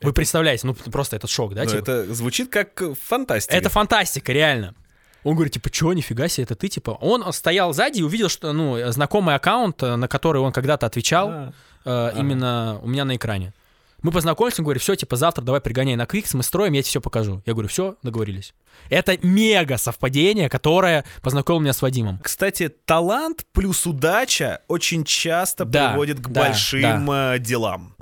Вы 0.02 0.10
это... 0.10 0.16
представляете, 0.16 0.66
ну 0.66 0.74
просто 0.74 1.16
этот 1.16 1.30
шок, 1.30 1.54
да? 1.54 1.64
Ну, 1.64 1.70
типа? 1.70 1.80
Это 1.80 2.14
звучит 2.14 2.50
как 2.50 2.82
фантастика. 3.02 3.56
Это 3.56 3.70
фантастика, 3.70 4.32
реально. 4.32 4.76
Он 5.24 5.36
говорит, 5.36 5.54
типа, 5.54 5.70
чё, 5.70 5.92
нифига 5.94 6.28
себе, 6.28 6.46
это 6.46 6.56
ты, 6.56 6.70
типа. 6.70 6.92
Он 7.02 7.32
стоял 7.34 7.74
сзади 7.74 8.00
и 8.00 8.04
увидел, 8.04 8.30
что, 8.30 8.54
ну, 8.54 8.78
знакомый 8.92 9.36
аккаунт, 9.36 9.82
на 9.82 10.08
который 10.08 10.42
он 10.42 10.52
когда-то 10.52 10.86
отвечал, 10.86 11.30
а, 11.30 11.54
э, 11.86 12.20
именно 12.20 12.72
а. 12.72 12.80
у 12.82 12.88
меня 12.88 13.06
на 13.06 13.16
экране. 13.16 13.54
Мы 14.02 14.12
познакомились, 14.12 14.58
он 14.60 14.64
говорит, 14.64 14.82
все, 14.82 14.96
типа, 14.96 15.18
завтра 15.18 15.42
давай 15.42 15.60
пригоняй 15.60 15.98
на 15.98 16.06
Квикс, 16.06 16.34
мы 16.34 16.44
строим, 16.44 16.72
я 16.74 16.82
тебе 16.82 16.90
все 16.90 17.02
покажу. 17.02 17.42
Я 17.46 17.54
говорю, 17.54 17.68
все, 17.68 17.98
договорились. 18.02 18.54
Это 18.90 19.18
мега 19.22 19.78
совпадение, 19.78 20.48
которое 20.48 21.04
познакомило 21.22 21.64
меня 21.64 21.74
с 21.74 21.82
Вадимом. 21.82 22.20
Кстати, 22.20 22.70
талант 22.70 23.46
плюс 23.52 23.86
удача 23.86 24.62
очень 24.70 25.04
часто 25.04 25.66
да, 25.66 25.90
приводит 25.90 26.20
к 26.20 26.30
да, 26.30 26.44
большим 26.44 27.06
да. 27.06 27.36
Э, 27.36 27.40
делам. 27.40 27.96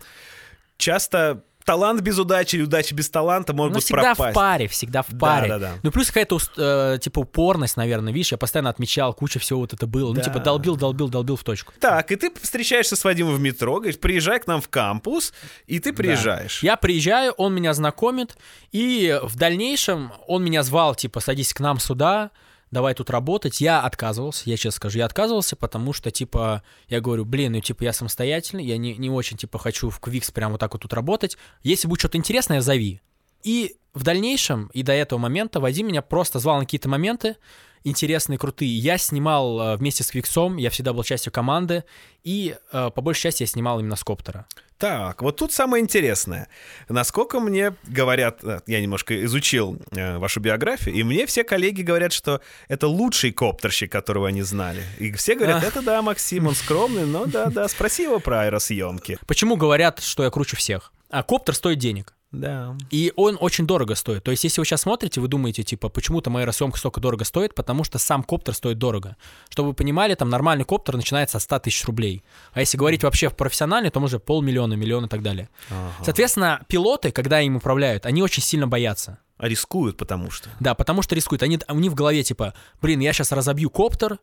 Часто 0.78 1.44
талант 1.68 2.00
без 2.00 2.18
удачи 2.18 2.56
или 2.56 2.64
удача 2.64 2.96
без 2.96 3.10
таланта 3.10 3.54
могут 3.54 3.74
ну, 3.74 3.80
всегда 3.82 4.16
пропасть. 4.16 4.32
в 4.32 4.34
паре, 4.34 4.68
всегда 4.70 5.02
в 5.02 5.20
паре. 5.20 5.50
Да, 5.50 5.60
да, 5.60 5.68
да. 5.68 5.80
Ну, 5.84 5.92
плюс 5.92 6.08
какая-то, 6.08 6.40
э, 6.56 6.98
типа, 7.02 7.20
упорность, 7.20 7.76
наверное, 7.76 8.14
видишь, 8.14 8.32
я 8.32 8.38
постоянно 8.38 8.70
отмечал, 8.70 9.14
куча 9.14 9.38
всего 9.38 9.60
вот 9.60 9.74
это 9.74 9.86
было. 9.86 10.14
Да. 10.14 10.22
Ну, 10.22 10.26
типа, 10.26 10.40
долбил, 10.40 10.78
долбил, 10.78 11.10
долбил 11.10 11.36
в 11.36 11.44
точку. 11.44 11.74
Так, 11.82 12.14
и 12.14 12.16
ты 12.16 12.32
встречаешься 12.42 12.96
с 12.96 13.04
Вадимом 13.04 13.36
в 13.36 13.42
метро, 13.42 13.76
говоришь, 13.76 14.00
приезжай 14.00 14.40
к 14.40 14.48
нам 14.48 14.62
в 14.62 14.70
кампус, 14.70 15.34
и 15.66 15.80
ты 15.80 15.92
приезжаешь. 15.92 16.62
Да. 16.62 16.68
Я 16.68 16.78
приезжаю, 16.78 17.34
он 17.34 17.54
меня 17.54 17.74
знакомит, 17.74 18.38
и 18.72 19.20
в 19.22 19.36
дальнейшем 19.36 20.14
он 20.26 20.46
меня 20.46 20.64
звал, 20.64 20.96
типа, 20.96 21.20
садись 21.20 21.54
к 21.54 21.60
нам 21.60 21.80
сюда, 21.80 22.32
давай 22.72 22.94
тут 22.94 23.10
работать. 23.10 23.62
Я 23.62 23.82
отказывался, 23.82 24.44
я 24.50 24.58
честно 24.58 24.78
скажу, 24.78 25.00
я 25.00 25.06
отказывался, 25.06 25.56
потому 25.56 25.94
что, 25.94 26.12
типа, 26.12 26.64
я 26.88 27.02
говорю, 27.02 27.26
блин, 27.26 27.54
ну, 27.54 27.62
типа, 27.62 27.84
я 27.84 27.94
самостоятельный, 27.94 28.66
я 28.66 28.78
не, 28.78 28.96
не 28.96 29.10
очень, 29.10 29.38
типа, 29.38 29.58
хочу 29.60 29.90
в 29.90 30.00
Квикс 30.00 30.32
прямо 30.32 30.54
вот 30.54 30.60
так 30.60 30.74
вот 30.74 30.82
тут 30.82 30.94
работать. 30.94 31.38
Если 31.64 31.88
будет 31.88 32.00
что-то 32.00 32.18
интересное, 32.18 32.62
зови. 32.62 33.02
И 33.44 33.78
в 33.94 34.04
дальнейшем, 34.04 34.70
и 34.74 34.84
до 34.84 34.94
этого 34.94 35.20
момента, 35.20 35.60
Вадим 35.60 35.88
меня 35.88 36.02
просто 36.02 36.40
звал 36.40 36.58
на 36.58 36.66
какие-то 36.66 36.90
моменты, 36.90 37.38
интересные, 37.84 38.38
крутые. 38.38 38.78
Я 38.78 38.98
снимал 38.98 39.60
э, 39.60 39.76
вместе 39.78 40.04
с 40.04 40.12
Квиксом, 40.12 40.58
я 40.58 40.70
всегда 40.70 40.94
был 40.94 41.04
частью 41.04 41.32
команды, 41.32 41.84
и 42.24 42.58
э, 42.72 42.90
по 42.94 43.02
большей 43.02 43.24
части 43.24 43.44
я 43.44 43.48
снимал 43.48 43.80
именно 43.80 43.96
с 43.96 44.04
коптера. 44.04 44.46
Так, 44.78 45.24
вот 45.24 45.38
тут 45.38 45.52
самое 45.52 45.84
интересное. 45.84 46.50
Насколько 46.88 47.40
мне 47.40 47.74
говорят, 47.88 48.44
э, 48.44 48.60
я 48.68 48.80
немножко 48.80 49.26
изучил 49.26 49.80
э, 49.92 50.20
вашу 50.20 50.40
биографию, 50.40 50.94
и 50.94 51.04
мне 51.04 51.26
все 51.26 51.44
коллеги 51.44 51.82
говорят, 51.82 52.14
что 52.14 52.42
это 52.68 52.88
лучший 52.88 53.32
коптерщик, 53.32 53.92
которого 53.92 54.28
они 54.28 54.44
знали. 54.44 54.84
И 55.00 55.12
все 55.14 55.36
говорят, 55.36 55.64
это 55.64 55.82
да, 55.82 56.02
Максим, 56.04 56.48
он 56.48 56.54
скромный, 56.54 57.06
но 57.06 57.26
да-да, 57.26 57.68
спроси 57.68 58.04
его 58.04 58.20
про 58.20 58.42
аэросъемки. 58.42 59.18
Почему 59.26 59.56
говорят, 59.56 60.00
что 60.00 60.24
я 60.24 60.30
круче 60.30 60.56
всех? 60.56 60.94
А 61.10 61.24
коптер 61.24 61.56
стоит 61.56 61.80
денег. 61.80 62.14
Да. 62.32 62.76
И 62.92 63.14
он 63.16 63.38
очень 63.40 63.66
дорого 63.66 63.96
стоит. 63.96 64.24
То 64.24 64.32
есть, 64.32 64.44
если 64.44 64.60
вы 64.60 64.66
сейчас 64.66 64.82
смотрите, 64.82 65.22
вы 65.22 65.28
думаете, 65.28 65.64
типа, 65.64 65.90
почему-то 65.90 66.30
моя 66.30 66.46
рассъемка 66.46 66.78
столько 66.78 67.00
дорого 67.00 67.24
стоит, 67.24 67.56
потому 67.56 67.84
что 67.84 68.00
сам 68.00 68.24
коптер 68.24 68.54
стоит 68.54 68.78
дорого. 68.78 69.16
Чтобы 69.50 69.70
вы 69.70 69.74
понимали, 69.74 70.14
там 70.14 70.30
нормальный 70.30 70.66
коптер 70.66 70.98
начинается 70.98 71.38
от 71.38 71.44
100 71.44 71.60
тысяч 71.60 71.86
рублей. 71.86 72.24
А 72.52 72.60
если 72.60 72.78
говорить 72.78 73.04
вообще 73.04 73.30
в 73.30 73.36
профессиональный, 73.36 73.90
то 73.90 74.00
уже 74.00 74.20
полмиллиона, 74.20 74.74
миллион 74.74 75.06
и 75.06 75.10
так 75.10 75.22
далее. 75.22 75.50
Ага. 75.70 75.92
Соответственно, 76.04 76.66
пилоты, 76.68 77.12
когда 77.12 77.42
им 77.42 77.56
управляют, 77.56 78.06
они 78.06 78.22
очень 78.22 78.44
сильно 78.44 78.68
боятся. 78.68 79.20
А 79.38 79.48
рискуют, 79.48 79.98
потому 79.98 80.32
что. 80.32 80.50
Да, 80.60 80.74
потому 80.76 81.02
что 81.02 81.16
рискуют. 81.16 81.44
Они, 81.44 81.60
у 81.70 81.80
них 81.80 81.92
в 81.92 81.96
голове 81.96 82.24
типа, 82.24 82.54
блин, 82.82 83.00
я 83.00 83.14
сейчас 83.14 83.32
разобью 83.32 83.70
коптер, 83.70 84.20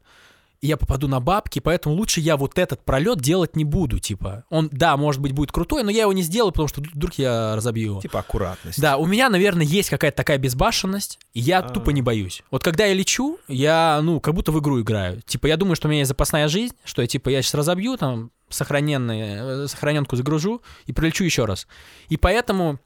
и 0.64 0.66
я 0.66 0.78
попаду 0.78 1.08
на 1.08 1.20
бабки, 1.20 1.58
поэтому 1.58 1.94
лучше 1.94 2.20
я 2.20 2.38
вот 2.38 2.58
этот 2.58 2.82
пролет 2.82 3.20
делать 3.20 3.54
не 3.54 3.66
буду, 3.66 3.98
типа. 3.98 4.44
Он, 4.48 4.70
да, 4.72 4.96
может 4.96 5.20
быть, 5.20 5.32
будет 5.32 5.52
крутой, 5.52 5.82
но 5.82 5.90
я 5.90 6.02
его 6.02 6.14
не 6.14 6.22
сделаю, 6.22 6.52
потому 6.52 6.68
что 6.68 6.80
вдруг 6.80 7.12
я 7.18 7.54
разобью 7.54 7.90
его. 7.90 8.00
Типа 8.00 8.20
аккуратность. 8.20 8.80
Да, 8.80 8.96
у 8.96 9.04
меня, 9.04 9.28
наверное, 9.28 9.66
есть 9.66 9.90
какая-то 9.90 10.16
такая 10.16 10.38
безбашенность, 10.38 11.18
и 11.34 11.40
я 11.40 11.58
А-а-а. 11.58 11.68
тупо 11.68 11.90
не 11.90 12.00
боюсь. 12.00 12.42
Вот 12.50 12.64
когда 12.64 12.86
я 12.86 12.94
лечу, 12.94 13.38
я, 13.46 14.00
ну, 14.02 14.20
как 14.20 14.32
будто 14.32 14.52
в 14.52 14.60
игру 14.60 14.80
играю. 14.80 15.20
Типа, 15.26 15.48
я 15.48 15.58
думаю, 15.58 15.76
что 15.76 15.86
у 15.86 15.90
меня 15.90 15.98
есть 15.98 16.08
запасная 16.08 16.48
жизнь, 16.48 16.74
что 16.82 17.02
я, 17.02 17.08
типа, 17.08 17.28
я 17.28 17.42
сейчас 17.42 17.52
разобью, 17.52 17.98
там, 17.98 18.30
сохраненный, 18.48 19.64
э, 19.64 19.68
сохраненку 19.68 20.16
загружу 20.16 20.62
и 20.86 20.94
пролечу 20.94 21.24
еще 21.24 21.44
раз. 21.44 21.66
И 22.08 22.16
поэтому 22.16 22.78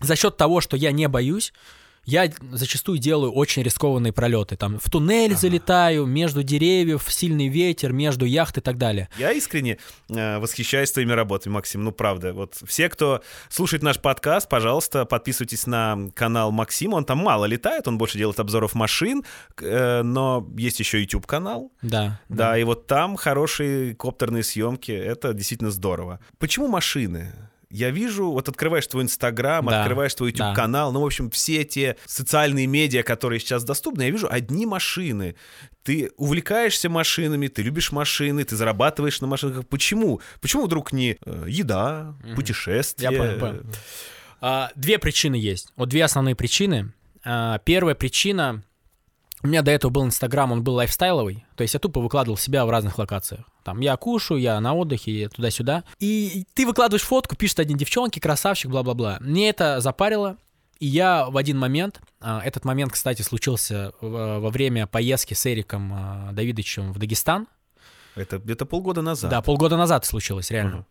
за 0.00 0.16
счет 0.16 0.38
того, 0.38 0.62
что 0.62 0.78
я 0.78 0.92
не 0.92 1.08
боюсь, 1.08 1.52
я 2.04 2.30
зачастую 2.50 2.98
делаю 2.98 3.32
очень 3.32 3.62
рискованные 3.62 4.12
пролеты. 4.12 4.56
Там 4.56 4.78
в 4.78 4.90
туннель 4.90 5.32
ага. 5.32 5.40
залетаю, 5.40 6.06
между 6.06 6.42
деревьев, 6.42 7.04
сильный 7.08 7.48
ветер, 7.48 7.92
между 7.92 8.24
яхт 8.24 8.58
и 8.58 8.60
так 8.60 8.76
далее. 8.76 9.08
Я 9.18 9.32
искренне 9.32 9.78
э, 10.08 10.38
восхищаюсь 10.38 10.90
твоими 10.90 11.12
работами, 11.12 11.52
Максим. 11.52 11.84
Ну, 11.84 11.92
правда. 11.92 12.32
Вот 12.32 12.58
все, 12.66 12.88
кто 12.88 13.22
слушает 13.48 13.82
наш 13.82 14.00
подкаст, 14.00 14.48
пожалуйста, 14.48 15.04
подписывайтесь 15.04 15.66
на 15.66 16.10
канал 16.14 16.50
Максима. 16.50 16.96
Он 16.96 17.04
там 17.04 17.18
мало 17.18 17.44
летает, 17.44 17.86
он 17.86 17.98
больше 17.98 18.18
делает 18.18 18.40
обзоров 18.40 18.74
машин, 18.74 19.24
э, 19.60 20.02
но 20.02 20.46
есть 20.56 20.80
еще 20.80 21.00
YouTube-канал. 21.00 21.72
Да, 21.82 22.20
да. 22.28 22.52
Да, 22.52 22.58
и 22.58 22.64
вот 22.64 22.86
там 22.86 23.16
хорошие 23.16 23.94
коптерные 23.94 24.42
съемки. 24.42 24.90
Это 24.90 25.32
действительно 25.32 25.70
здорово. 25.70 26.18
Почему 26.38 26.66
машины? 26.66 27.32
Я 27.72 27.90
вижу, 27.90 28.30
вот 28.30 28.48
открываешь 28.48 28.86
твой 28.86 29.04
Инстаграм, 29.04 29.64
да, 29.66 29.80
открываешь 29.80 30.14
твой 30.14 30.30
YouTube-канал, 30.30 30.90
да. 30.90 30.94
ну, 30.94 31.02
в 31.02 31.06
общем, 31.06 31.30
все 31.30 31.64
те 31.64 31.96
социальные 32.04 32.66
медиа, 32.66 33.02
которые 33.02 33.40
сейчас 33.40 33.64
доступны, 33.64 34.02
я 34.02 34.10
вижу 34.10 34.28
одни 34.30 34.66
машины. 34.66 35.34
Ты 35.82 36.12
увлекаешься 36.16 36.90
машинами, 36.90 37.48
ты 37.48 37.62
любишь 37.62 37.90
машины, 37.90 38.44
ты 38.44 38.56
зарабатываешь 38.56 39.20
на 39.22 39.26
машинах. 39.26 39.66
Почему? 39.66 40.20
Почему 40.40 40.66
вдруг 40.66 40.92
не 40.92 41.16
э, 41.24 41.44
еда, 41.48 42.14
mm-hmm. 42.22 42.34
путешествия? 42.34 43.10
Я 43.10 43.18
понял, 43.18 43.38
понял. 43.40 43.62
А, 44.40 44.70
две 44.76 44.98
причины 44.98 45.36
есть. 45.36 45.72
Вот 45.76 45.88
две 45.88 46.04
основные 46.04 46.36
причины. 46.36 46.92
А, 47.24 47.58
первая 47.58 47.94
причина 47.94 48.62
у 49.42 49.46
меня 49.46 49.62
до 49.62 49.70
этого 49.70 49.90
был 49.90 50.04
Инстаграм, 50.04 50.52
он 50.52 50.62
был 50.62 50.74
лайфстайловый, 50.74 51.44
то 51.56 51.62
есть 51.62 51.74
я 51.74 51.80
тупо 51.80 52.00
выкладывал 52.00 52.36
себя 52.36 52.64
в 52.64 52.70
разных 52.70 52.98
локациях. 52.98 53.44
Там 53.64 53.80
я 53.80 53.96
кушаю, 53.96 54.40
я 54.40 54.60
на 54.60 54.74
отдыхе, 54.74 55.28
туда-сюда. 55.28 55.84
И 55.98 56.44
ты 56.54 56.66
выкладываешь 56.66 57.04
фотку, 57.04 57.36
пишет 57.36 57.60
один 57.60 57.76
девчонки, 57.76 58.18
красавчик, 58.18 58.70
бла-бла-бла. 58.70 59.18
Мне 59.20 59.50
это 59.50 59.80
запарило, 59.80 60.36
и 60.78 60.86
я 60.86 61.26
в 61.26 61.36
один 61.36 61.58
момент, 61.58 62.00
а, 62.20 62.40
этот 62.44 62.64
момент, 62.64 62.92
кстати, 62.92 63.22
случился 63.22 63.92
во 64.00 64.50
время 64.50 64.86
поездки 64.86 65.34
с 65.34 65.46
Эриком 65.46 65.92
а, 65.94 66.32
Давидовичем 66.32 66.92
в 66.92 66.98
Дагестан. 66.98 67.46
Это 68.14 68.38
где-то 68.38 68.66
полгода 68.66 69.00
назад. 69.00 69.30
Да, 69.30 69.42
полгода 69.42 69.76
назад 69.76 70.04
случилось, 70.04 70.50
реально. 70.50 70.78
Угу. 70.78 70.86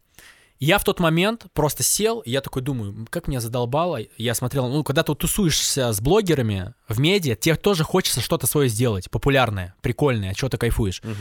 Я 0.61 0.77
в 0.77 0.83
тот 0.83 0.99
момент 0.99 1.47
просто 1.53 1.81
сел, 1.81 2.19
и 2.19 2.29
я 2.29 2.39
такой 2.39 2.61
думаю, 2.61 3.07
как 3.09 3.27
меня 3.27 3.39
задолбало. 3.39 3.99
Я 4.17 4.35
смотрел, 4.35 4.67
ну, 4.67 4.83
когда 4.83 5.01
ты 5.01 5.15
тусуешься 5.15 5.91
с 5.91 5.99
блогерами 5.99 6.75
в 6.87 6.99
медиа, 6.99 7.35
тебе 7.35 7.55
тоже 7.55 7.83
хочется 7.83 8.21
что-то 8.21 8.45
свое 8.45 8.69
сделать, 8.69 9.09
популярное, 9.09 9.73
прикольное, 9.81 10.35
что 10.35 10.49
ты 10.49 10.57
кайфуешь. 10.59 11.01
Угу. 11.03 11.13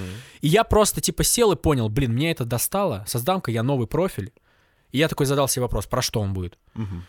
И 0.42 0.48
я 0.48 0.62
просто 0.62 1.00
типа 1.00 1.24
сел 1.24 1.52
и 1.52 1.56
понял, 1.56 1.88
блин, 1.88 2.12
мне 2.12 2.32
это 2.32 2.44
достало, 2.44 3.06
создам-ка 3.08 3.50
я 3.50 3.62
новый 3.62 3.86
профиль. 3.86 4.30
И 4.92 4.98
я 4.98 5.08
такой 5.08 5.24
задал 5.24 5.48
себе 5.48 5.62
вопрос, 5.62 5.86
про 5.86 6.02
что 6.02 6.20
он 6.20 6.34
будет. 6.34 6.58
Угу. 6.74 7.02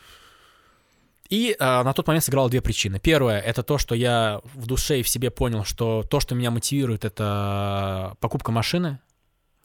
И 1.31 1.57
а, 1.59 1.83
на 1.83 1.91
тот 1.91 2.07
момент 2.07 2.23
сыграло 2.23 2.49
две 2.49 2.61
причины. 2.61 3.01
Первое 3.01 3.41
это 3.41 3.61
то, 3.61 3.77
что 3.77 3.93
я 3.93 4.39
в 4.53 4.67
душе 4.67 5.01
и 5.01 5.03
в 5.03 5.09
себе 5.09 5.31
понял, 5.31 5.65
что 5.65 6.03
то, 6.09 6.21
что 6.21 6.33
меня 6.33 6.49
мотивирует, 6.49 7.03
это 7.03 8.15
покупка 8.21 8.53
машины. 8.53 8.99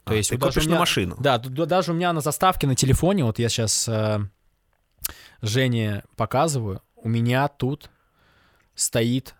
То 0.07 0.13
а, 0.13 0.15
есть 0.15 0.29
ты 0.29 0.37
копишь 0.37 0.63
меня, 0.63 0.75
на 0.75 0.79
машину. 0.79 1.15
Да, 1.19 1.37
даже 1.37 1.91
у 1.91 1.95
меня 1.95 2.13
на 2.13 2.21
заставке 2.21 2.65
на 2.65 2.75
телефоне, 2.75 3.25
вот 3.25 3.39
я 3.39 3.49
сейчас 3.49 3.87
э, 3.89 4.19
Жене 5.41 6.03
показываю, 6.15 6.81
у 6.95 7.09
меня 7.09 7.47
тут 7.49 7.89
стоит 8.73 9.35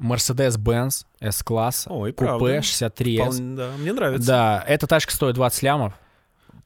Mercedes-Benz 0.00 1.06
S-класса, 1.20 1.90
купе 1.90 2.12
правда. 2.12 2.62
63 2.62 3.18
S. 3.18 3.38
да, 3.38 3.72
мне 3.78 3.92
нравится. 3.92 4.26
Да, 4.26 4.64
эта 4.66 4.86
тачка 4.86 5.12
стоит 5.14 5.34
20 5.34 5.62
лямов. 5.62 5.94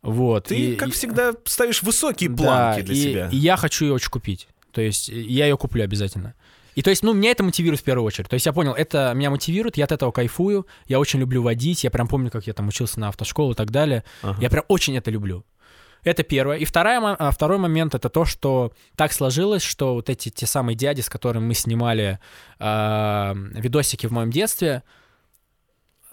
Вот. 0.02 0.46
Ты, 0.46 0.56
и, 0.56 0.76
как 0.76 0.88
и, 0.88 0.92
всегда, 0.92 1.32
ставишь 1.44 1.82
высокие 1.82 2.30
планки 2.30 2.80
да, 2.80 2.86
для 2.86 2.94
и, 2.94 2.98
себя. 2.98 3.28
И 3.30 3.36
я 3.36 3.56
хочу 3.56 3.86
ее 3.86 3.92
очень 3.94 4.10
купить. 4.10 4.48
То 4.70 4.80
есть 4.80 5.08
я 5.08 5.46
ее 5.46 5.56
куплю 5.56 5.82
обязательно. 5.82 6.34
И 6.75 6.83
то 6.83 6.90
есть, 6.90 7.02
ну, 7.02 7.12
меня 7.12 7.31
это 7.31 7.43
мотивирует 7.43 7.81
в 7.81 7.85
первую 7.85 8.07
очередь. 8.07 8.28
То 8.28 8.35
есть 8.35 8.47
я 8.47 8.52
понял, 8.52 8.73
это 8.73 9.12
меня 9.14 9.31
мотивирует, 9.31 9.76
я 9.76 9.85
от 9.85 9.93
этого 9.93 10.11
кайфую, 10.11 10.66
я 10.87 10.99
очень 10.99 11.21
люблю 11.21 11.43
водить, 11.43 11.85
я 11.85 11.90
прям 11.90 12.09
помню, 12.09 12.31
как 12.31 12.47
я 12.47 12.52
там 12.52 12.69
учился 12.69 13.00
на 13.00 13.09
автошколу 13.09 13.52
и 13.52 13.54
так 13.54 13.71
далее. 13.71 14.04
Ага. 14.23 14.40
Я 14.40 14.50
прям 14.50 14.64
очень 14.69 14.97
это 14.97 15.11
люблю. 15.11 15.45
Это 16.04 16.23
первое. 16.23 16.59
И 16.59 16.64
вторая, 16.66 17.00
а, 17.00 17.31
второй 17.31 17.59
момент 17.59 17.95
это 17.95 18.11
то, 18.11 18.25
что 18.26 18.73
так 18.95 19.12
сложилось, 19.12 19.62
что 19.62 19.95
вот 19.95 20.11
эти 20.11 20.28
те 20.28 20.47
самые 20.47 20.76
дяди, 20.76 21.00
с 21.00 21.09
которыми 21.09 21.47
мы 21.47 21.54
снимали 21.54 22.19
а, 22.59 23.35
видосики 23.35 24.07
в 24.07 24.12
моем 24.12 24.31
детстве, 24.31 24.83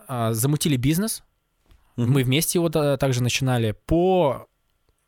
а, 0.07 0.33
замутили 0.33 0.77
бизнес. 0.77 1.23
Мгм. 1.97 2.11
Мы 2.11 2.23
вместе 2.23 2.59
его 2.59 2.69
также 2.69 3.21
начинали 3.21 3.75
по, 3.85 4.47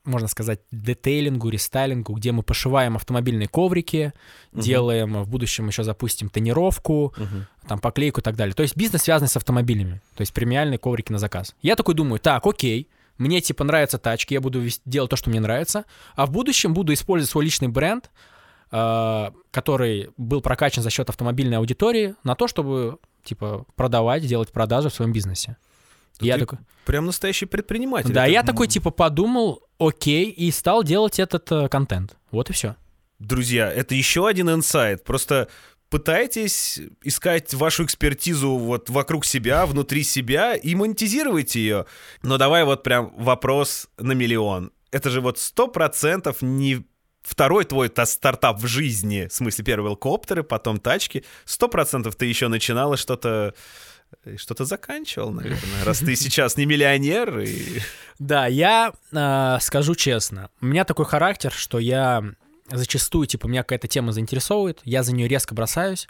можно 0.05 0.27
сказать, 0.27 0.60
детейлингу, 0.72 1.50
рестайлингу, 1.50 2.13
где 2.13 2.31
мы 2.31 2.43
пошиваем 2.43 2.95
автомобильные 2.95 3.48
коврики, 3.48 4.13
Мгм. 4.51 4.62
делаем 4.62 5.24
в 5.24 5.29
будущем 5.29 5.67
еще 5.67 5.83
запустим 5.83 6.29
тонировку, 6.29 7.13
Мгм. 7.17 7.48
там 7.67 7.79
поклейку 7.79 8.19
и 8.19 8.24
так 8.24 8.36
далее. 8.36 8.53
То 8.53 8.63
есть 8.63 8.75
бизнес 8.75 9.03
связанный 9.03 9.29
с 9.29 9.38
автомобилями, 9.38 10.01
то 10.15 10.22
есть 10.22 10.33
премиальные 10.33 10.77
коврики 10.77 11.12
на 11.12 11.19
заказ. 11.19 11.55
Я 11.62 11.75
такой 11.75 11.93
думаю, 11.95 12.19
так, 12.19 12.45
окей, 12.45 12.89
мне 13.17 13.39
типа 13.41 13.63
нравятся 13.63 13.98
тачки, 13.98 14.33
я 14.33 14.41
буду 14.41 14.60
вес- 14.62 14.81
делать 14.86 15.10
то, 15.10 15.15
что 15.15 15.29
мне 15.29 15.39
нравится, 15.39 15.86
а 16.15 16.25
в 16.25 16.31
будущем 16.31 16.74
буду 16.74 16.91
использовать 16.93 17.29
свой 17.31 17.45
личный 17.45 17.69
бренд, 17.69 18.10
э, 18.72 19.31
который 19.51 20.10
был 20.17 20.41
прокачан 20.41 20.83
за 20.83 20.89
счет 20.89 21.07
автомобильной 21.10 21.57
аудитории, 21.57 22.15
на 22.24 22.36
то, 22.36 22.48
чтобы 22.48 22.98
типа 23.24 23.65
продавать, 23.75 24.25
делать 24.27 24.51
продажи 24.51 24.89
в 24.89 24.93
своем 24.93 25.13
бизнесе. 25.13 25.55
Да 26.20 26.25
я 26.25 26.38
такой, 26.38 26.60
Прям 26.86 27.05
настоящий 27.05 27.46
предприниматель. 27.46 28.12
да, 28.12 28.24
Это, 28.24 28.32
я 28.32 28.43
такой 28.43 28.67
типа 28.67 28.91
подумал, 28.91 29.63
окей, 29.79 30.29
и 30.29 30.51
стал 30.51 30.84
делать 30.84 31.20
этот 31.20 31.51
э, 31.51 31.67
контент. 31.70 32.17
Вот 32.32 32.50
и 32.50 32.53
все. 32.53 32.75
Друзья, 33.20 33.72
это 33.72 33.96
еще 33.96 34.27
один 34.27 34.50
инсайт. 34.50 35.03
Просто 35.03 35.48
пытайтесь 35.89 36.82
искать 37.03 37.53
вашу 37.53 37.86
экспертизу 37.86 38.58
вот 38.58 38.89
вокруг 38.89 39.25
себя, 39.25 39.65
внутри 39.65 40.03
себя 40.03 40.55
и 40.55 40.75
монетизируйте 40.75 41.60
ее. 41.60 41.86
Но 42.22 42.38
давай 42.38 42.63
вот 42.65 42.84
прям 42.84 43.13
вопрос 43.15 43.88
на 43.98 44.13
миллион. 44.13 44.72
Это 44.91 45.10
же 45.10 45.22
вот 45.22 45.39
сто 45.39 45.67
процентов 45.67 46.41
не 46.41 46.84
второй 47.22 47.63
твой 47.63 47.88
та- 47.89 48.05
стартап 48.05 48.60
в 48.60 48.67
жизни, 48.67 49.27
в 49.29 49.34
смысле 49.34 49.63
первые 49.63 49.91
велкоптеры, 49.91 50.43
потом 50.43 50.79
тачки. 50.79 51.24
Сто 51.46 51.70
процентов 51.70 52.15
ты 52.15 52.25
еще 52.25 52.48
начинала 52.50 52.98
что-то 52.98 53.53
что-то 54.38 54.65
заканчивал, 54.65 55.32
наверное, 55.32 55.84
раз 55.86 56.00
ты 56.00 56.15
сейчас 56.15 56.58
не 56.58 56.65
миллионер. 56.65 57.39
И... 57.39 57.79
Да, 58.20 58.48
я 58.48 58.93
э, 59.12 59.58
скажу 59.62 59.96
честно, 59.96 60.50
у 60.62 60.65
меня 60.65 60.84
такой 60.86 61.05
характер, 61.05 61.51
что 61.51 61.79
я 61.79 62.24
зачастую, 62.72 63.27
типа, 63.27 63.48
меня 63.48 63.63
какая-то 63.63 63.88
тема 63.88 64.12
заинтересовывает, 64.12 64.79
я 64.84 65.03
за 65.03 65.13
нее 65.13 65.27
резко 65.27 65.53
бросаюсь, 65.53 66.08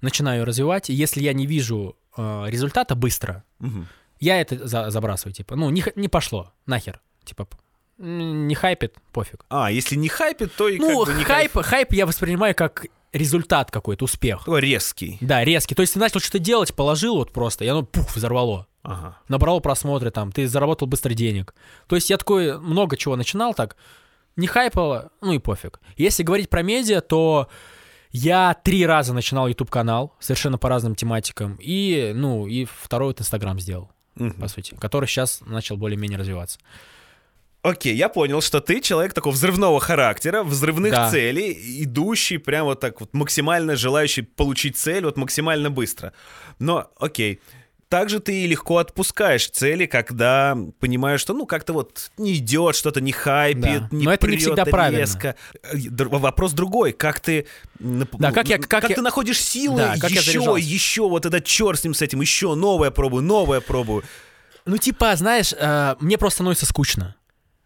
начинаю 0.00 0.40
ее 0.40 0.44
развивать, 0.44 0.90
и 0.90 0.94
если 0.94 1.20
я 1.22 1.32
не 1.32 1.46
вижу 1.46 1.96
э, 2.16 2.44
результата 2.48 2.94
быстро, 2.94 3.44
Мгм. 3.60 3.86
я 4.20 4.40
это 4.40 4.66
за- 4.66 4.90
забрасываю, 4.90 5.32
типа, 5.34 5.54
ну, 5.56 5.70
не, 5.70 5.84
не 5.94 6.08
пошло, 6.08 6.52
нахер, 6.66 7.00
типа, 7.24 7.48
не 7.98 8.54
хайпит, 8.56 8.96
пофиг. 9.12 9.44
А, 9.48 9.70
если 9.70 9.94
не 9.94 10.08
хайпит, 10.08 10.52
то 10.56 10.68
и 10.68 10.78
ну, 10.78 11.04
как 11.04 11.14
бы 11.14 11.18
не 11.20 11.24
хайп, 11.24 11.52
хайп 11.54 11.92
я 11.92 12.04
воспринимаю 12.06 12.54
как 12.54 12.86
результат 13.12 13.70
какой-то, 13.70 14.04
успех. 14.04 14.40
Такой 14.40 14.60
резкий. 14.60 15.18
Да, 15.20 15.44
резкий. 15.44 15.74
То 15.74 15.82
есть 15.82 15.94
ты 15.94 15.98
начал 15.98 16.20
что-то 16.20 16.38
делать, 16.38 16.74
положил 16.74 17.16
вот 17.16 17.32
просто, 17.32 17.64
и 17.64 17.68
оно 17.68 17.82
пух, 17.84 18.14
взорвало. 18.16 18.66
Ага. 18.84 19.16
набрал 19.28 19.60
просмотры 19.60 20.10
там, 20.10 20.32
ты 20.32 20.48
заработал 20.48 20.88
быстро 20.88 21.14
денег. 21.14 21.54
То 21.86 21.94
есть 21.94 22.10
я 22.10 22.16
такой 22.16 22.58
много 22.58 22.96
чего 22.96 23.14
начинал 23.14 23.54
так, 23.54 23.76
не 24.34 24.48
хайпало, 24.48 25.10
ну 25.20 25.32
и 25.32 25.38
пофиг. 25.38 25.80
Если 25.96 26.24
говорить 26.24 26.50
про 26.50 26.62
медиа, 26.62 27.00
то 27.00 27.48
я 28.10 28.54
три 28.64 28.84
раза 28.84 29.14
начинал 29.14 29.46
YouTube 29.46 29.70
канал 29.70 30.16
совершенно 30.18 30.58
по 30.58 30.68
разным 30.68 30.96
тематикам 30.96 31.56
и, 31.60 32.10
ну, 32.12 32.48
и 32.48 32.64
второй 32.64 33.08
вот 33.10 33.20
Инстаграм 33.20 33.60
сделал, 33.60 33.88
Мгм. 34.16 34.32
по 34.40 34.48
сути, 34.48 34.74
который 34.80 35.06
сейчас 35.06 35.42
начал 35.46 35.76
более-менее 35.76 36.18
развиваться. 36.18 36.58
Окей, 37.62 37.94
я 37.94 38.08
понял, 38.08 38.40
что 38.40 38.60
ты 38.60 38.80
человек 38.80 39.12
такого 39.14 39.32
взрывного 39.32 39.78
характера, 39.78 40.42
взрывных 40.42 40.90
Да. 40.90 41.10
целей, 41.10 41.56
идущий 41.84 42.38
прям 42.38 42.64
вот 42.64 42.80
так 42.80 43.00
вот 43.00 43.14
максимально 43.14 43.76
желающий 43.76 44.22
получить 44.22 44.76
цель 44.76 45.04
вот 45.04 45.16
максимально 45.16 45.70
быстро. 45.70 46.12
Но, 46.58 46.90
окей, 46.98 47.40
также 47.88 48.18
ты 48.18 48.46
легко 48.46 48.78
отпускаешь 48.78 49.48
цели, 49.48 49.86
когда 49.86 50.58
понимаешь, 50.80 51.20
что 51.20 51.34
ну 51.34 51.46
как-то 51.46 51.72
вот 51.72 52.10
не 52.18 52.34
идет, 52.34 52.74
что-то 52.74 53.00
не 53.00 53.12
хайпит, 53.12 53.62
Да. 53.62 53.88
не 53.92 54.06
Но 54.06 54.12
это 54.12 54.26
не 54.26 54.32
прет 54.32 54.40
всегда 54.40 54.64
правильно. 54.64 54.98
резко. 54.98 55.36
Э, 55.62 55.76
др- 55.76 56.08
Вопрос 56.08 56.54
другой, 56.54 56.90
как 56.92 57.20
ты, 57.20 57.46
Да, 57.78 58.32
как 58.32 58.48
я- 58.48 58.58
как 58.58 58.88
я- 58.88 58.96
ты 58.96 59.02
находишь 59.02 59.38
силы 59.40 59.76
Да, 59.76 59.94
как 60.00 60.10
еще, 60.10 60.56
еще 60.58 61.08
вот 61.08 61.26
этот 61.26 61.44
черт 61.44 61.78
с 61.78 61.84
ним 61.84 61.94
с 61.94 62.02
этим, 62.02 62.22
еще 62.22 62.56
новое 62.56 62.90
пробую, 62.90 63.22
новое 63.22 63.60
пробую. 63.60 64.02
Ну, 64.64 64.78
типа, 64.78 65.14
знаешь, 65.16 65.52
э, 65.56 65.94
мне 66.00 66.18
просто 66.18 66.36
становится 66.38 66.66
скучно. 66.66 67.14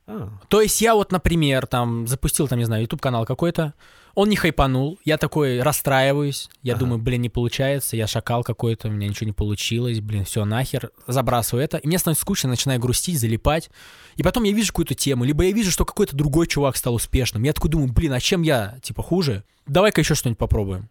А, 0.07 0.31
То 0.49 0.61
есть 0.61 0.81
я 0.81 0.95
вот, 0.95 1.13
например, 1.13 1.67
там 1.67 2.07
запустил, 2.07 2.47
там, 2.49 2.59
не 2.59 2.65
знаю, 2.65 2.83
YouTube 2.83 3.01
канал 3.01 3.27
какой-то, 3.27 3.75
он 4.15 4.29
не 4.31 4.37
хайпанул, 4.37 4.99
я 5.05 5.19
такой 5.19 5.61
расстраиваюсь, 5.61 6.49
я 6.63 6.73
Ага. 6.75 6.81
думаю, 6.81 6.99
блин, 6.99 7.21
не 7.23 7.29
получается, 7.29 7.97
я 7.97 8.07
шакал 8.07 8.43
какой-то, 8.45 8.89
у 8.89 8.91
меня 8.91 9.09
ничего 9.09 9.27
не 9.27 9.33
получилось, 9.33 10.01
блин, 10.01 10.25
все 10.25 10.45
нахер, 10.45 10.91
забрасываю 11.07 11.65
это, 11.65 11.77
и 11.77 11.87
мне 11.87 11.99
становится 11.99 12.23
скучно, 12.23 12.49
начинаю 12.49 12.81
грустить, 12.81 13.19
залипать, 13.19 13.69
и 14.15 14.23
потом 14.23 14.45
я 14.45 14.53
вижу 14.53 14.69
какую-то 14.69 14.95
тему, 14.95 15.25
либо 15.25 15.45
я 15.45 15.53
вижу, 15.53 15.71
что 15.71 15.85
какой-то 15.85 16.17
другой 16.17 16.47
чувак 16.47 16.77
стал 16.77 16.95
успешным, 16.95 17.43
я 17.43 17.53
такой 17.53 17.71
думаю, 17.71 17.93
блин, 17.93 18.13
а 18.13 18.21
чем 18.21 18.43
я, 18.43 18.79
типа, 18.83 19.03
хуже? 19.03 19.45
Давай-ка 19.67 20.01
еще 20.01 20.15
что-нибудь 20.15 20.39
попробуем. 20.39 20.89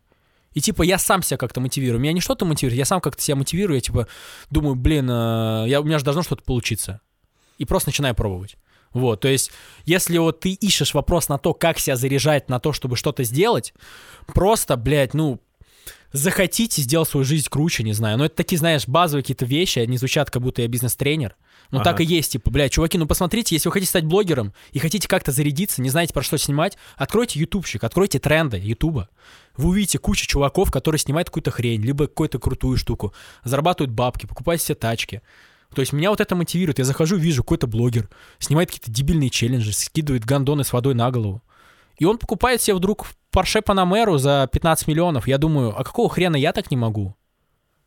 И 0.53 0.61
типа 0.61 0.83
я 0.83 0.97
сам 0.97 1.21
себя 1.21 1.37
как-то 1.37 1.59
мотивирую. 1.59 1.99
Меня 1.99 2.13
не 2.13 2.21
что-то 2.21 2.45
мотивирует, 2.45 2.77
я 2.77 2.85
сам 2.85 3.01
как-то 3.01 3.21
себя 3.21 3.35
мотивирую. 3.35 3.75
Я 3.75 3.81
типа 3.81 4.07
думаю, 4.49 4.75
блин, 4.75 5.09
э, 5.09 5.65
я, 5.67 5.81
у 5.81 5.83
меня 5.83 5.99
же 5.99 6.05
должно 6.05 6.23
что-то 6.23 6.43
получиться. 6.43 7.01
И 7.57 7.65
просто 7.65 7.89
начинаю 7.89 8.15
пробовать. 8.15 8.55
Вот, 8.95 9.19
то 9.19 9.27
есть, 9.27 9.51
если 9.83 10.17
вот 10.17 10.39
ты 10.39 10.53
ищешь 10.53 10.93
вопрос 10.93 11.27
на 11.27 11.37
то, 11.37 11.53
как 11.53 11.79
себя 11.79 11.97
заряжать 11.97 12.49
на 12.49 12.61
то, 12.61 12.71
чтобы 12.71 12.95
что-то 12.95 13.25
сделать, 13.25 13.73
просто, 14.25 14.77
блядь, 14.77 15.13
ну, 15.13 15.41
захотите 16.13 16.81
сделать 16.81 17.09
свою 17.09 17.25
жизнь 17.25 17.47
круче, 17.49 17.83
не 17.83 17.91
знаю. 17.91 18.17
Но 18.17 18.25
это 18.25 18.35
такие, 18.35 18.57
знаешь, 18.57 18.87
базовые 18.87 19.21
какие-то 19.21 19.45
вещи, 19.45 19.79
они 19.79 19.97
звучат, 19.97 20.31
как 20.31 20.41
будто 20.41 20.61
я 20.61 20.69
бизнес-тренер. 20.69 21.35
Ну, 21.71 21.79
Ага. 21.79 21.91
так 21.91 21.99
и 21.99 22.05
есть, 22.05 22.31
типа, 22.31 22.49
блядь, 22.51 22.71
чуваки, 22.71 22.97
ну 22.97 23.05
посмотрите, 23.05 23.53
если 23.53 23.67
вы 23.67 23.73
хотите 23.73 23.89
стать 23.89 24.05
блогером 24.05 24.53
и 24.71 24.79
хотите 24.79 25.09
как-то 25.09 25.33
зарядиться, 25.33 25.81
не 25.81 25.89
знаете, 25.89 26.13
про 26.13 26.23
что 26.23 26.37
снимать, 26.37 26.77
откройте 26.95 27.37
ютубчик, 27.39 27.83
откройте 27.83 28.19
тренды 28.19 28.57
ютуба. 28.57 29.09
Вы 29.57 29.69
увидите 29.69 29.97
кучу 29.97 30.25
чуваков, 30.25 30.71
которые 30.71 30.99
снимают 30.99 31.29
какую-то 31.29 31.51
хрень, 31.51 31.81
либо 31.81 32.07
какую-то 32.07 32.39
крутую 32.39 32.77
штуку, 32.77 33.13
зарабатывают 33.43 33.91
бабки, 33.93 34.25
покупают 34.25 34.61
себе 34.61 34.75
тачки. 34.75 35.21
То 35.75 35.81
есть 35.81 35.93
меня 35.93 36.09
вот 36.09 36.21
это 36.21 36.35
мотивирует. 36.35 36.79
Я 36.79 36.85
захожу, 36.85 37.17
вижу, 37.17 37.43
какой-то 37.43 37.67
блогер 37.67 38.09
снимает 38.39 38.69
какие-то 38.69 38.91
дебильные 38.91 39.29
челленджи, 39.29 39.73
скидывает 39.73 40.25
гондоны 40.25 40.63
с 40.63 40.73
водой 40.73 40.93
на 40.95 41.11
голову. 41.11 41.43
И 41.97 42.05
он 42.05 42.17
покупает 42.17 42.61
себе 42.61 42.75
вдруг 42.75 43.05
Porsche 43.31 43.61
Panamera 43.63 44.17
за 44.17 44.49
15 44.51 44.87
миллионов. 44.87 45.27
Я 45.27 45.37
думаю, 45.37 45.77
а 45.77 45.83
какого 45.83 46.09
хрена 46.09 46.37
я 46.37 46.53
так 46.53 46.71
не 46.71 46.77
могу? 46.77 47.15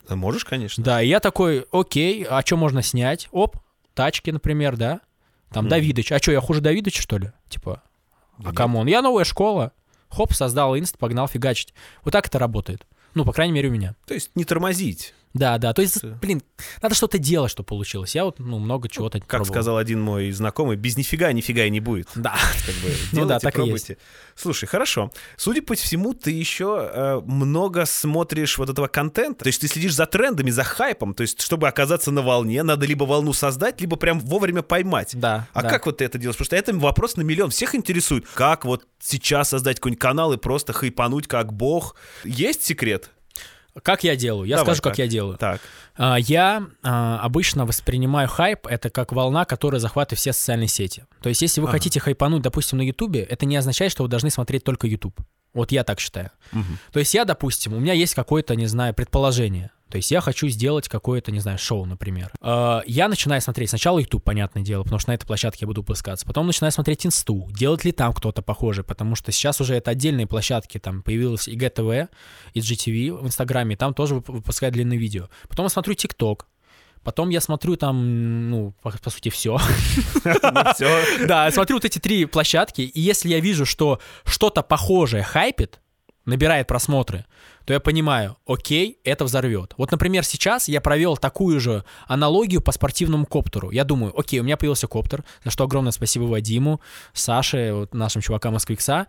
да 0.09 0.16
можешь, 0.16 0.44
конечно. 0.44 0.83
Да, 0.83 1.03
и 1.03 1.09
я 1.09 1.20
такой, 1.20 1.66
окей, 1.70 2.24
а 2.24 2.40
что 2.40 2.57
можно 2.57 2.83
снять? 2.83 3.29
Оп, 3.31 3.59
тачки, 3.94 4.31
например, 4.31 4.77
да? 4.77 5.01
Там 5.51 5.64
Мгм. 5.64 5.70
Давидыч. 5.70 6.12
А 6.12 6.18
что, 6.18 6.33
я 6.33 6.40
хуже 6.40 6.61
Давидыча, 6.61 7.03
что 7.03 7.18
ли? 7.18 7.33
Типа, 7.48 7.83
а 8.42 8.53
come 8.53 8.72
on, 8.72 8.87
я 8.87 9.03
новая 9.03 9.24
школа. 9.24 9.72
Хоп, 10.09 10.33
создал 10.33 10.77
инст, 10.77 10.96
погнал 10.96 11.29
фигачить. 11.29 11.74
Вот 12.05 12.12
так 12.12 12.27
это 12.27 12.38
работает. 12.38 12.87
Ну, 13.14 13.24
по 13.24 13.33
крайней 13.33 13.53
мере, 13.53 13.68
у 13.68 13.72
меня. 13.72 13.96
То 14.07 14.14
есть 14.14 14.31
не 14.35 14.44
тормозить. 14.44 15.14
Да, 15.38 15.59
да, 15.59 15.72
то 15.72 15.83
есть, 15.83 16.03
блин, 16.05 16.42
надо 16.83 16.94
что-то 16.94 17.18
делать, 17.18 17.51
что 17.51 17.62
получилось. 17.62 18.14
Я 18.14 18.24
вот, 18.24 18.40
ну, 18.40 18.59
много 18.59 18.88
чего-то 18.88 19.20
Как 19.20 19.29
пробовал. 19.29 19.55
сказал 19.55 19.77
один 19.77 20.01
мой 20.01 20.33
знакомый, 20.33 20.77
без 20.77 20.96
нифига 20.96 21.33
нифига 21.33 21.64
и 21.64 21.70
не 21.70 21.81
будет. 21.81 22.09
Да. 22.16 22.35
Как 22.66 22.74
бы, 22.77 22.90
Ну 23.12 23.20
да, 23.20 23.38
делайте, 23.38 23.44
так 23.44 23.55
и 23.55 23.57
пробуйте. 23.57 23.98
Слушай, 24.35 24.66
хорошо. 24.66 25.12
Судя 25.37 25.62
по 25.62 25.74
всему, 25.74 26.12
ты 26.12 26.33
еще 26.33 26.90
э, 26.92 27.20
много 27.24 27.87
смотришь 27.87 28.59
вот 28.59 28.68
этого 28.68 28.88
контента. 28.88 29.44
То 29.44 29.48
есть 29.48 29.61
ты 29.61 29.68
следишь 29.68 29.94
за 29.94 30.07
трендами, 30.07 30.51
за 30.51 30.64
хайпом. 30.64 31.14
То 31.14 31.22
есть, 31.22 31.40
чтобы 31.40 31.68
оказаться 31.68 32.11
на 32.11 32.22
волне, 32.22 32.62
надо 32.62 32.87
либо 32.87 33.05
волну 33.05 33.33
создать, 33.33 33.81
либо 33.81 33.96
прям 33.96 34.18
вовремя 34.18 34.62
поймать. 34.62 35.11
Да. 35.14 35.46
А 35.53 35.62
да. 35.62 35.70
как 35.70 35.87
вот 35.87 35.98
ты 35.98 36.05
это 36.05 36.18
делаешь? 36.18 36.37
Потому 36.37 36.46
что 36.46 36.57
это 36.57 36.74
вопрос 36.77 37.16
на 37.16 37.22
миллион. 37.22 37.51
Всех 37.51 37.74
интересует, 37.74 38.27
как 38.35 38.64
вот 38.64 38.87
сейчас 39.01 39.51
создать 39.51 39.77
какой-нибудь 39.77 40.01
канал 40.01 40.33
и 40.33 40.37
просто 40.37 40.72
хайпануть 40.72 41.29
как 41.29 41.53
бог. 41.53 41.94
Есть 42.24 42.64
секрет? 42.64 43.11
Как 43.83 44.05
я 44.05 44.17
делаю? 44.17 44.49
Я 44.49 44.57
Давай 44.57 44.75
скажу, 44.75 44.83
как 44.83 44.93
так. 44.93 44.99
я 44.99 45.07
делаю. 45.07 45.37
Так. 45.38 45.61
А, 45.97 46.17
Я 46.17 46.67
а, 46.83 47.19
обычно 47.23 47.67
воспринимаю 47.67 48.29
хайп 48.29 48.67
это 48.67 48.91
как 48.91 49.12
волна, 49.12 49.45
которая 49.45 49.81
захватывает 49.81 50.19
все 50.21 50.33
социальные 50.33 50.69
сети. 50.69 51.05
То 51.23 51.29
есть, 51.29 51.43
если 51.43 51.61
вы 51.61 51.67
Ага. 51.69 51.79
хотите 51.79 52.01
хайпануть, 52.01 52.43
допустим, 52.43 52.79
на 52.79 52.83
Ютубе, 52.83 53.21
это 53.23 53.47
не 53.47 53.57
означает, 53.57 53.93
что 53.93 54.03
вы 54.05 54.09
должны 54.09 54.31
смотреть 54.31 54.64
только 54.64 54.87
Ютуб. 54.87 55.21
Вот 55.54 55.72
я 55.72 55.82
так 55.84 55.98
считаю. 56.00 56.30
Мгм. 56.52 56.78
То 56.92 56.98
есть 57.00 57.14
я, 57.14 57.24
допустим, 57.24 57.72
у 57.74 57.78
меня 57.80 57.92
есть 57.94 58.14
какое-то, 58.14 58.54
не 58.54 58.66
знаю, 58.66 58.94
предположение. 58.94 59.70
То 59.90 59.96
есть 59.96 60.11
я 60.11 60.20
хочу 60.20 60.48
сделать 60.48 60.87
какое-то, 60.87 61.32
не 61.32 61.40
знаю, 61.40 61.56
шоу, 61.58 61.87
например. 61.87 62.30
Э, 62.42 62.80
Я 62.87 63.08
начинаю 63.08 63.40
смотреть 63.40 63.70
сначала 63.70 63.98
YouTube, 63.98 64.22
понятное 64.22 64.62
дело, 64.62 64.82
потому 64.82 64.98
что 64.98 65.11
на 65.11 65.14
этой 65.14 65.26
площадке 65.26 65.61
я 65.62 65.66
буду 65.66 65.80
выпускаться. 65.80 66.26
Потом 66.26 66.46
начинаю 66.46 66.72
смотреть 66.72 67.06
Инсту, 67.06 67.48
делает 67.52 67.87
ли 67.87 67.92
там 67.92 68.12
кто-то 68.12 68.42
похожий, 68.42 68.84
потому 68.84 69.14
что 69.14 69.32
сейчас 69.32 69.62
уже 69.62 69.74
это 69.76 69.90
отдельные 69.92 70.26
площадки, 70.26 70.76
там 70.78 71.02
появилась 71.02 71.48
и 71.48 71.56
ГТВ, 71.56 72.11
и 72.52 72.61
GTV 72.61 73.22
в 73.22 73.26
Инстаграме, 73.26 73.76
там 73.78 73.94
тоже 73.94 74.16
вып- 74.16 74.30
выпускают 74.30 74.74
длинные 74.74 74.98
видео. 74.98 75.30
Потом 75.48 75.64
я 75.64 75.70
смотрю 75.70 75.94
ТикТок, 75.94 76.46
Потом 77.09 77.31
я 77.31 77.40
смотрю 77.40 77.77
там, 77.77 78.51
ну, 78.51 78.75
по, 78.83 78.90
по 78.90 79.09
сути, 79.09 79.31
все. 79.31 79.57
Ну. 80.25 81.27
Да, 81.27 81.51
смотрю 81.51 81.77
вот 81.77 81.87
эти 81.87 81.99
три 81.99 82.27
площадки, 82.27 82.83
и 82.83 83.01
если 83.01 83.31
я 83.31 83.40
вижу, 83.40 83.64
что 83.64 83.99
что-то 84.27 84.62
похожее 84.62 85.23
хайпит, 85.23 85.81
набирает 86.27 86.66
просмотры, 86.66 87.25
то 87.64 87.73
я 87.73 87.81
понимаю, 87.81 88.37
окей, 88.47 88.99
это 89.05 89.25
взорвет. 89.25 89.73
Вот, 89.79 89.90
например, 89.90 90.23
сейчас 90.23 90.68
я 90.68 90.83
провел 90.83 91.16
такую 91.16 91.61
же 91.61 91.83
аналогию 92.07 92.61
по 92.61 92.73
спортивному 92.73 93.25
коптеру. 93.25 93.71
Я 93.71 93.85
думаю, 93.85 94.12
окей, 94.14 94.40
у 94.40 94.42
меня 94.44 94.59
появился 94.59 94.87
коптер, 94.87 95.25
за 95.42 95.51
что 95.51 95.64
огромное 95.64 95.92
спасибо 95.92 96.25
Вадиму, 96.25 96.83
Саше, 97.14 97.73
вот 97.73 97.94
нашим 97.94 98.21
чувакам 98.21 98.55
из 98.57 98.66
Квикса. 98.66 99.07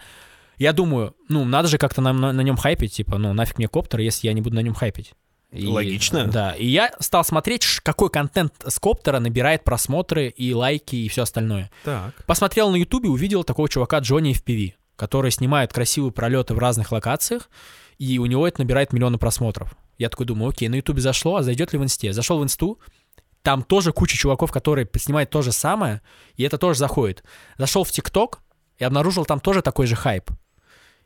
Я 0.58 0.72
думаю, 0.72 1.16
ну, 1.28 1.44
надо 1.44 1.68
же 1.68 1.78
как-то 1.78 2.00
на, 2.00 2.14
на, 2.14 2.42
нем 2.44 2.56
хайпить, 2.56 2.94
типа, 2.94 3.18
ну, 3.18 3.34
нафиг 3.34 3.58
мне 3.58 3.68
коптер, 3.68 4.00
если 4.00 4.28
я 4.28 4.34
не 4.34 4.40
буду 4.40 4.56
на 4.56 4.62
нем 4.62 4.74
хайпить. 4.74 5.16
И- 5.52 5.66
Логично. 5.66 6.28
Да, 6.28 6.52
и 6.52 6.66
я 6.68 6.94
стал 7.00 7.24
смотреть, 7.24 7.66
какой 7.84 8.10
контент 8.10 8.54
с 8.68 8.78
коптера 8.80 9.20
набирает 9.20 9.64
просмотры 9.64 10.28
и 10.30 10.54
лайки 10.54 10.96
и 10.96 11.10
все 11.10 11.24
остальное. 11.24 11.72
Так. 11.84 12.14
Посмотрел 12.26 12.70
на 12.70 12.76
Ютубе, 12.76 13.10
увидел 13.10 13.44
такого 13.44 13.68
чувака 13.68 14.00
Джонни 14.00 14.34
FPV, 14.36 14.74
который 14.96 15.32
снимает 15.32 15.74
красивые 15.74 16.12
пролеты 16.12 16.54
в 16.54 16.60
разных 16.60 16.92
локациях, 16.92 17.50
и 17.98 18.20
у 18.20 18.26
него 18.28 18.48
это 18.48 18.62
набирает 18.62 18.94
миллионы 18.94 19.18
просмотров. 19.18 19.76
Я 19.98 20.10
такой 20.10 20.26
думаю, 20.26 20.50
окей, 20.52 20.70
на 20.70 20.76
Ютубе 20.76 21.02
зашло, 21.02 21.38
а 21.38 21.44
зайдет 21.44 21.74
ли 21.74 21.80
в 21.80 21.84
Инсте? 21.84 22.14
Зашел 22.14 22.40
в 22.40 22.44
Инсту, 22.44 22.80
там 23.42 23.64
тоже 23.64 23.92
куча 23.92 24.18
чуваков, 24.18 24.52
которые 24.52 24.88
снимают 24.98 25.30
то 25.30 25.42
же 25.42 25.52
самое, 25.52 26.02
и 26.36 26.44
это 26.44 26.58
тоже 26.58 26.78
заходит. 26.80 27.24
Зашел 27.58 27.84
в 27.84 27.92
ТикТок 27.92 28.40
и 28.78 28.84
обнаружил 28.84 29.26
там 29.26 29.40
тоже 29.40 29.62
такой 29.62 29.88
же 29.88 29.96
хайп. 29.96 30.30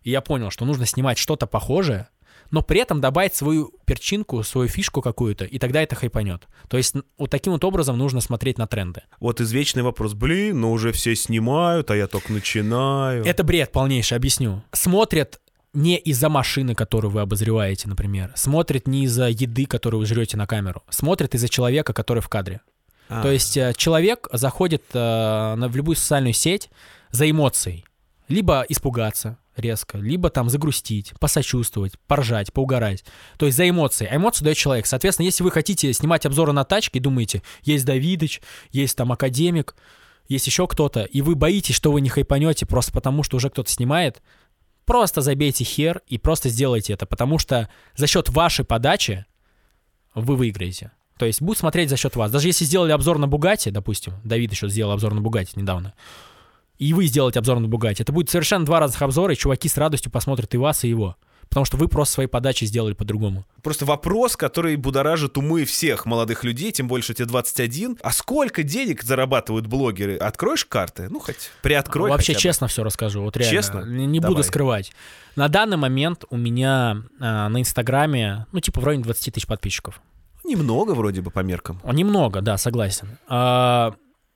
И 0.01 0.11
я 0.11 0.19
понял, 0.21 0.49
что 0.51 0.65
нужно 0.65 0.85
снимать 0.85 1.17
что-то 1.17 1.47
похожее, 1.47 2.09
но 2.53 2.61
при 2.61 2.79
этом 2.81 3.01
добавить 3.01 3.33
свою 3.33 3.73
перчинку, 3.83 4.43
свою 4.43 4.67
фишку 4.67 5.01
какую-то, 5.01 5.43
и 5.43 5.57
тогда 5.57 5.81
это 5.81 5.95
хайпанет. 5.95 6.47
То 6.69 6.77
есть 6.77 6.93
вот 7.17 7.31
таким 7.31 7.53
вот 7.53 7.63
образом 7.63 7.97
нужно 7.97 8.21
смотреть 8.21 8.59
на 8.59 8.67
тренды. 8.67 9.01
Вот 9.19 9.41
извечный 9.41 9.81
вопрос. 9.81 10.13
Блин, 10.13 10.61
ну 10.61 10.71
уже 10.71 10.91
все 10.91 11.15
снимают, 11.15 11.89
а 11.89 11.95
я 11.95 12.05
только 12.05 12.31
начинаю. 12.31 13.25
Это 13.25 13.43
бред 13.43 13.71
полнейший, 13.71 14.17
объясню. 14.17 14.61
Смотрят 14.71 15.41
не 15.73 15.97
из-за 15.97 16.29
машины, 16.29 16.75
которую 16.75 17.09
вы 17.09 17.21
обозреваете, 17.21 17.89
например. 17.89 18.31
Смотрят 18.35 18.87
не 18.87 19.05
из-за 19.05 19.29
еды, 19.29 19.65
которую 19.65 20.01
вы 20.01 20.05
жрете 20.05 20.37
на 20.37 20.45
камеру. 20.45 20.83
Смотрят 20.89 21.33
из-за 21.33 21.49
человека, 21.49 21.91
который 21.91 22.21
в 22.21 22.29
кадре. 22.29 22.61
А, 23.09 23.23
То 23.23 23.31
есть 23.31 23.57
э, 23.57 23.73
человек 23.75 24.27
заходит 24.31 24.83
э, 24.93 24.99
в 25.57 25.75
любую 25.75 25.95
социальную 25.95 26.33
сеть 26.33 26.69
за 27.09 27.27
эмоцией. 27.27 27.85
Либо 28.33 28.65
испугаться 28.67 29.37
резко, 29.55 29.99
либо 29.99 30.31
там 30.31 30.49
загрустить, 30.49 31.13
посочувствовать, 31.19 31.99
поржать, 32.07 32.51
поугарать. 32.51 33.05
То 33.37 33.45
есть 33.45 33.55
за 33.55 33.69
эмоции. 33.69 34.07
А 34.09 34.15
эмоции 34.15 34.43
дает 34.43 34.57
человек. 34.57 34.87
Соответственно, 34.87 35.25
если 35.25 35.43
вы 35.43 35.51
хотите 35.51 35.93
снимать 35.93 36.25
обзоры 36.25 36.51
на 36.51 36.63
тачки, 36.63 36.97
думаете, 36.97 37.43
есть 37.61 37.85
Давидыч, 37.85 38.41
есть 38.71 38.97
там 38.97 39.11
академик, 39.11 39.75
есть 40.27 40.47
еще 40.47 40.65
кто-то, 40.65 41.03
и 41.03 41.21
вы 41.21 41.35
боитесь, 41.35 41.75
что 41.75 41.91
вы 41.91 42.01
не 42.01 42.09
хайпанете 42.09 42.65
просто 42.65 42.91
потому, 42.91 43.21
что 43.21 43.37
уже 43.37 43.51
кто-то 43.51 43.69
снимает, 43.69 44.23
просто 44.85 45.21
забейте 45.21 45.63
хер 45.63 46.01
и 46.07 46.17
просто 46.17 46.49
сделайте 46.49 46.93
это, 46.93 47.05
потому 47.05 47.37
что 47.37 47.69
за 47.95 48.07
счет 48.07 48.29
вашей 48.29 48.65
подачи 48.65 49.27
вы 50.15 50.35
выиграете. 50.35 50.91
То 51.19 51.27
есть 51.27 51.39
будут 51.39 51.59
смотреть 51.59 51.91
за 51.91 51.97
счет 51.97 52.15
вас. 52.15 52.31
Даже 52.31 52.47
если 52.47 52.65
сделали 52.65 52.93
обзор 52.93 53.19
на 53.19 53.27
Бугати, 53.27 53.69
допустим, 53.69 54.13
Давид 54.23 54.51
еще 54.51 54.69
сделал 54.69 54.91
обзор 54.91 55.13
на 55.13 55.21
Бугати 55.21 55.51
недавно, 55.55 55.93
и 56.77 56.93
вы 56.93 57.05
сделаете 57.05 57.39
обзор 57.39 57.59
на 57.59 57.67
Бугати, 57.67 58.01
это 58.01 58.11
будет 58.11 58.29
совершенно 58.29 58.65
два 58.65 58.79
разных 58.79 59.01
обзора, 59.01 59.33
и 59.33 59.37
чуваки 59.37 59.69
с 59.69 59.77
радостью 59.77 60.11
посмотрят 60.11 60.53
и 60.53 60.57
вас, 60.57 60.83
и 60.83 60.89
его. 60.89 61.15
Потому 61.49 61.65
что 61.65 61.77
вы 61.77 61.87
просто 61.87 62.15
своей 62.15 62.29
подачи 62.29 62.65
сделали 62.65 62.93
по-другому. 62.93 63.45
Просто 63.61 63.85
вопрос, 63.85 64.35
который 64.35 64.75
будоражит 64.75 65.37
умы 65.37 65.65
всех 65.65 66.07
молодых 66.07 66.43
людей, 66.43 66.71
тем 66.71 66.87
больше 66.87 67.13
тебе 67.13 67.27
21. 67.27 67.99
А 68.01 68.11
сколько 68.11 68.63
денег 68.63 69.03
зарабатывают 69.03 69.67
блогеры? 69.67 70.15
Откроешь 70.17 70.65
карты? 70.65 71.09
Ну, 71.11 71.19
хоть 71.19 71.51
приоткрой 71.61 72.09
Вообще 72.09 72.33
хотя 72.33 72.37
бы. 72.37 72.41
честно 72.41 72.67
все 72.67 72.83
расскажу, 72.83 73.21
вот 73.21 73.37
реально. 73.37 73.51
Честно? 73.55 73.79
Не, 73.85 74.07
не 74.07 74.19
Давай. 74.19 74.35
буду 74.35 74.43
скрывать. 74.43 74.93
На 75.35 75.47
данный 75.47 75.77
момент 75.77 76.25
у 76.31 76.37
меня 76.37 77.03
а, 77.19 77.49
на 77.49 77.61
Инстаграме, 77.61 78.47
ну, 78.51 78.59
типа, 78.59 78.81
в 78.81 78.83
районе 78.83 79.03
20 79.03 79.33
тысяч 79.33 79.45
подписчиков. 79.45 80.01
Немного 80.43 80.93
вроде 80.93 81.21
бы 81.21 81.29
по 81.29 81.41
меркам. 81.41 81.79
Немного, 81.83 82.41
да, 82.41 82.57
согласен. 82.57 83.19
А, 83.27 83.93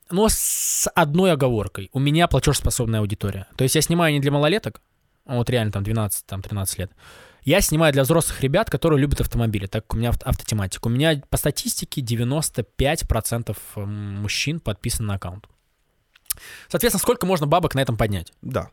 но 0.09 0.27
с 0.29 0.89
одной 0.95 1.31
оговоркой. 1.33 1.89
У 1.93 1.99
меня 1.99 2.27
платежеспособная 2.27 2.99
аудитория. 2.99 3.47
То 3.55 3.63
есть 3.63 3.75
я 3.75 3.81
снимаю 3.81 4.13
не 4.13 4.19
для 4.19 4.31
малолеток, 4.31 4.81
а 5.25 5.35
вот 5.35 5.49
реально 5.49 5.71
там 5.71 5.83
12, 5.83 6.25
там 6.25 6.41
13 6.41 6.79
лет. 6.79 6.91
Я 7.43 7.61
снимаю 7.61 7.93
для 7.93 8.03
взрослых 8.03 8.41
ребят, 8.41 8.69
которые 8.69 8.99
любят 8.99 9.21
автомобили, 9.21 9.67
так 9.67 9.85
как 9.85 9.93
у 9.93 9.97
меня 9.97 10.09
авто- 10.09 10.25
автотематика. 10.25 10.87
У 10.87 10.89
меня 10.89 11.21
по 11.29 11.37
статистике 11.37 12.01
95% 12.01 13.55
мужчин 13.75 14.59
подписаны 14.59 15.07
на 15.07 15.13
аккаунт. 15.15 15.47
Соответственно, 16.67 17.01
сколько 17.01 17.25
можно 17.25 17.47
бабок 17.47 17.73
на 17.75 17.79
этом 17.79 17.97
поднять? 17.97 18.33
Да. 18.41 18.69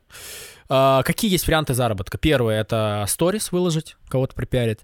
А, 0.68 1.03
какие 1.03 1.31
есть 1.31 1.47
варианты 1.47 1.75
заработка? 1.75 2.18
Первое— 2.18 2.61
это 2.62 3.05
сторис 3.09 3.53
выложить, 3.53 3.97
кого-то 4.09 4.35
припиарить. 4.35 4.81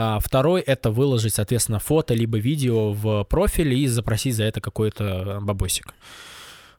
А, 0.00 0.20
второй— 0.20 0.60
это 0.66 0.92
выложить, 0.92 1.34
соответственно, 1.34 1.80
фото 1.80 2.14
либо 2.14 2.38
видео 2.38 2.92
в 2.92 3.24
профиль 3.24 3.74
и 3.74 3.88
запросить 3.88 4.36
за 4.36 4.44
это 4.44 4.60
какой-то 4.60 5.40
бабосик. 5.42 5.92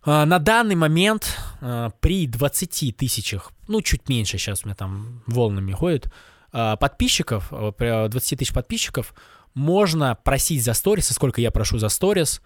А, 0.03 0.25
на 0.25 0.39
данный 0.39 0.75
момент 0.75 1.38
а, 1.60 1.89
при 1.99 2.27
20 2.27 2.95
тысячах, 2.95 3.51
ну, 3.67 3.82
чуть 3.82 4.08
меньше 4.08 4.38
сейчас 4.38 4.63
у 4.63 4.67
меня 4.67 4.75
там 4.75 5.21
волнами 5.27 5.73
ходит, 5.73 6.10
подписчиков, 6.51 7.49
а, 7.51 7.73
при 7.73 8.08
20 8.08 8.39
тысяч 8.39 8.53
подписчиков, 8.53 9.13
можно 9.53 10.15
просить 10.15 10.63
за 10.63 10.73
сторис, 10.73 11.12
и 11.12 11.13
сколько 11.13 11.41
я 11.41 11.51
прошу 11.51 11.77
за 11.77 11.89
сторис, 11.89 12.41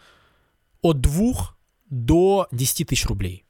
от 0.82 1.02
2 1.02 1.56
до 1.92 2.48
10 2.52 2.88
тысяч 2.88 3.06
рублей. 3.06 3.46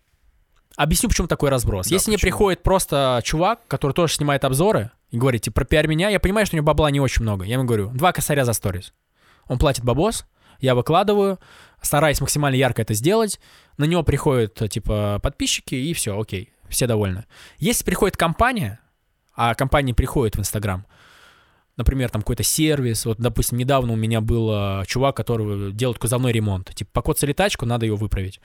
Объясню, 0.75 1.09
почему 1.09 1.27
такой 1.27 1.49
разброс. 1.49 1.87
Да, 1.87 1.93
Если 1.93 2.09
мне 2.09 2.17
почему? 2.17 2.29
приходит 2.31 2.63
просто 2.63 3.21
чувак, 3.23 3.59
который 3.67 3.93
тоже 3.93 4.13
снимает 4.13 4.43
обзоры, 4.43 4.91
и 5.11 5.17
говорит, 5.17 5.43
типа, 5.43 5.55
пропиарь 5.55 5.87
меня, 5.87 6.09
я 6.09 6.19
понимаю, 6.19 6.45
что 6.47 6.55
у 6.55 6.57
него 6.57 6.65
бабла 6.65 6.89
не 6.89 6.99
очень 6.99 7.21
много. 7.21 7.45
Я 7.45 7.53
ему 7.53 7.65
говорю, 7.65 7.89
два 7.93 8.11
косаря 8.11 8.45
за 8.45 8.53
сторис. 8.53 8.93
Он 9.47 9.59
платит 9.59 9.83
бабос, 9.83 10.25
я 10.59 10.73
выкладываю, 10.73 11.39
стараюсь 11.81 12.21
максимально 12.21 12.55
ярко 12.55 12.81
это 12.81 12.93
сделать. 12.95 13.39
На 13.77 13.83
него 13.83 14.01
приходят, 14.03 14.55
типа, 14.71 15.19
подписчики, 15.21 15.75
и 15.75 15.93
все, 15.93 16.19
окей, 16.19 16.53
все 16.69 16.87
довольны. 16.87 17.25
Если 17.59 17.83
приходит 17.83 18.17
компания, 18.17 18.79
а 19.35 19.53
компания 19.53 19.93
приходит 19.93 20.35
в 20.35 20.39
Инстаграм, 20.39 20.85
например, 21.77 22.09
там 22.09 22.21
какой-то 22.21 22.43
сервис, 22.43 23.05
вот, 23.05 23.19
допустим, 23.19 23.57
недавно 23.57 23.93
у 23.93 23.97
меня 23.97 24.21
был 24.21 24.49
э, 24.51 24.85
чувак, 24.87 25.15
который 25.15 25.71
делает 25.73 25.99
кузовной 25.99 26.31
ремонт, 26.31 26.73
типа, 26.73 26.89
покоцали 26.93 27.33
тачку, 27.33 27.65
надо 27.65 27.85
ее 27.85 27.95
выправить. 27.95 28.39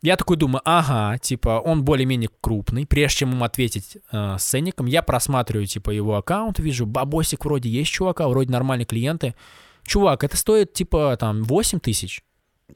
Я 0.00 0.16
такой 0.16 0.36
думаю, 0.36 0.62
ага, 0.64 1.18
типа, 1.18 1.60
он 1.64 1.84
более-менее 1.84 2.30
крупный. 2.40 2.86
Прежде 2.86 3.18
чем 3.18 3.32
ему 3.32 3.44
ответить 3.44 3.98
э, 4.12 4.36
с 4.38 4.44
ценником, 4.44 4.86
я 4.86 5.02
просматриваю, 5.02 5.66
типа, 5.66 5.90
его 5.90 6.16
аккаунт, 6.16 6.58
вижу, 6.60 6.86
бабосик 6.86 7.44
вроде 7.44 7.68
есть 7.68 7.90
чувака, 7.90 8.28
вроде 8.28 8.50
нормальные 8.50 8.86
клиенты. 8.86 9.34
Чувак, 9.84 10.22
это 10.22 10.36
стоит, 10.36 10.72
типа, 10.72 11.16
там, 11.18 11.42
8 11.42 11.80
тысяч. 11.80 12.22